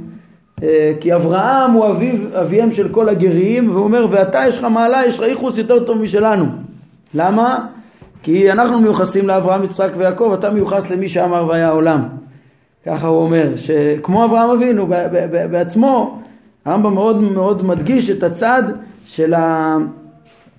אה, 0.64 0.94
כי 1.00 1.16
אברהם 1.16 1.72
הוא 1.72 1.88
אביו, 1.88 2.16
אביהם 2.42 2.72
של 2.72 2.90
כל 2.90 3.10
הגרים, 3.10 3.70
והוא 3.70 3.84
אומר, 3.84 4.08
ואתה 4.12 4.42
יש 4.48 4.58
לך 4.58 4.64
מעלה, 4.64 5.06
יש 5.06 5.20
לך 5.20 5.26
ייחוס 5.28 5.58
יותר 5.58 5.84
טוב 5.84 6.02
משלנו. 6.02 6.46
למה? 7.14 7.68
כי 8.26 8.52
אנחנו 8.52 8.80
מיוחסים 8.80 9.28
לאברהם, 9.28 9.64
יצחק 9.64 9.90
ויעקב, 9.98 10.36
אתה 10.40 10.50
מיוחס 10.50 10.92
למי 10.92 11.10
שאמר 11.10 11.48
והיה 11.48 11.68
העולם. 11.68 12.04
ככה 12.86 13.08
הוא 13.08 13.24
אומר, 13.24 13.56
שכמו 13.56 14.26
אברהם 14.26 14.50
אבינו 14.50 14.88
בעצמו, 15.52 16.22
הרמב"ם 16.66 16.94
מאוד 16.94 17.22
מאוד 17.22 17.66
מדגיש 17.66 18.10
את 18.10 18.24
הצד 18.24 18.64
של 19.06 19.34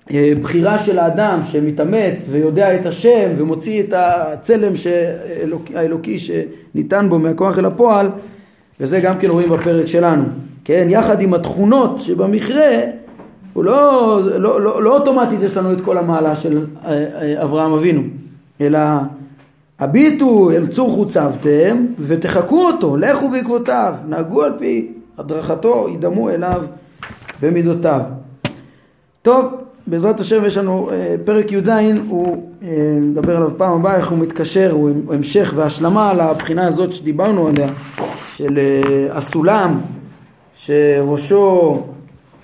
הבחירה 0.09 0.77
של 0.77 0.99
האדם 0.99 1.39
שמתאמץ 1.45 2.25
ויודע 2.29 2.75
את 2.75 2.85
השם 2.85 3.29
ומוציא 3.37 3.83
את 3.83 3.93
הצלם 3.97 4.73
האלוקי 5.75 6.19
שניתן 6.19 7.09
בו 7.09 7.19
מהכוח 7.19 7.57
אל 7.57 7.65
הפועל 7.65 8.09
וזה 8.79 8.99
גם 8.99 9.13
כן 9.13 9.29
רואים 9.29 9.49
בפרק 9.49 9.85
שלנו, 9.85 10.23
כן, 10.65 10.87
יחד 10.89 11.21
עם 11.21 11.33
התכונות 11.33 11.99
שבמכרה 11.99 12.79
הוא 13.57 13.65
לא, 13.65 14.19
לא, 14.39 14.61
לא, 14.61 14.83
לא 14.83 14.97
אוטומטית 14.97 15.41
יש 15.41 15.57
לנו 15.57 15.73
את 15.73 15.81
כל 15.81 15.97
המעלה 15.97 16.35
של 16.35 16.65
אה, 16.85 16.91
אה, 16.91 17.43
אברהם 17.43 17.73
אבינו, 17.73 18.01
אלא 18.61 18.79
הביטו 19.79 20.51
אל 20.51 20.67
צור 20.67 20.89
חוצבתם 20.89 21.85
ותחקו 21.99 22.67
אותו, 22.67 22.97
לכו 22.97 23.29
בעקבותיו, 23.29 23.93
נהגו 24.07 24.43
על 24.43 24.53
פי 24.59 24.91
הדרכתו, 25.17 25.87
ידמו 25.93 26.29
אליו 26.29 26.63
במידותיו. 27.41 28.01
טוב, 29.21 29.45
בעזרת 29.87 30.19
השם 30.19 30.45
יש 30.45 30.57
לנו 30.57 30.89
אה, 30.91 31.15
פרק 31.25 31.51
י"ז, 31.51 31.71
הוא 32.09 32.43
נדבר 33.01 33.35
עליו 33.35 33.51
פעם 33.57 33.73
הבאה, 33.73 33.95
איך 33.95 34.09
הוא 34.09 34.19
מתקשר, 34.19 34.71
הוא 34.71 34.89
המשך 35.13 35.53
והשלמה 35.55 36.13
לבחינה 36.13 36.67
הזאת 36.67 36.93
שדיברנו 36.93 37.47
עליה, 37.47 37.69
של 38.35 38.59
הסולם 39.11 39.79
שראשו 40.55 41.83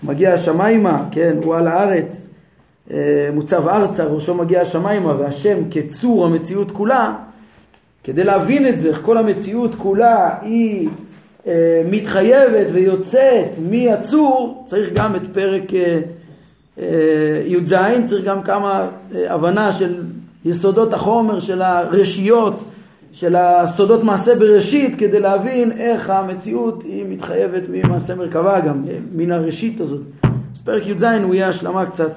מגיע 0.03 0.33
השמיימה, 0.33 1.03
כן, 1.11 1.35
הוא 1.43 1.55
על 1.55 1.67
הארץ, 1.67 2.27
אה, 2.91 3.29
מוצב 3.33 3.67
ארצה, 3.67 4.03
ראשו 4.03 4.35
מגיע 4.35 4.61
השמיימה, 4.61 5.15
והשם 5.19 5.57
כצור 5.71 6.25
המציאות 6.25 6.71
כולה, 6.71 7.13
כדי 8.03 8.23
להבין 8.23 8.67
את 8.67 8.79
זה, 8.79 8.89
איך 8.89 9.01
כל 9.01 9.17
המציאות 9.17 9.75
כולה 9.75 10.29
היא 10.41 10.89
אה, 11.47 11.81
מתחייבת 11.85 12.67
ויוצאת 12.73 13.57
מהצור, 13.69 14.63
צריך 14.65 14.89
גם 14.93 15.15
את 15.15 15.21
פרק 15.33 15.73
אה, 15.73 17.41
י"ז, 17.45 17.75
צריך 18.03 18.25
גם 18.25 18.43
כמה 18.43 18.89
הבנה 19.29 19.73
של 19.73 20.03
יסודות 20.45 20.93
החומר, 20.93 21.39
של 21.39 21.61
הרשיות, 21.61 22.63
של 23.13 23.36
הסודות 23.36 24.04
מעשה 24.04 24.36
בראשית, 24.36 24.99
כדי 24.99 25.19
להבין 25.19 25.71
איך 25.71 26.10
המציאות 26.10 26.84
היא 26.84 27.06
מתחייבת 27.10 27.62
ממעשה 27.69 28.15
מרכבה 28.15 28.60
גם, 28.60 28.84
מן 29.15 29.32
הראשית 29.32 29.82
הזאת. 29.82 30.02
אז 30.56 30.62
פרק 30.62 30.88
י"ז 30.88 31.04
הוא 31.04 31.36
יהיה 31.36 31.49
השלמה 31.49 31.86
קצת. 31.86 32.12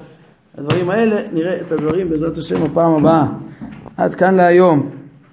הדברים 0.57 0.89
האלה, 0.89 1.21
נראה 1.33 1.61
את 1.61 1.71
הדברים 1.71 2.09
בעזרת 2.09 2.37
השם 2.37 2.63
בפעם 2.63 2.93
הבאה. 2.93 3.25
עד 3.97 4.15
כאן 4.15 4.35
להיום. 4.35 4.89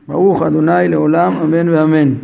ברוך 0.08 0.42
אדוני 0.42 0.88
לעולם, 0.88 1.32
אמן 1.42 1.68
ואמן. 1.68 2.14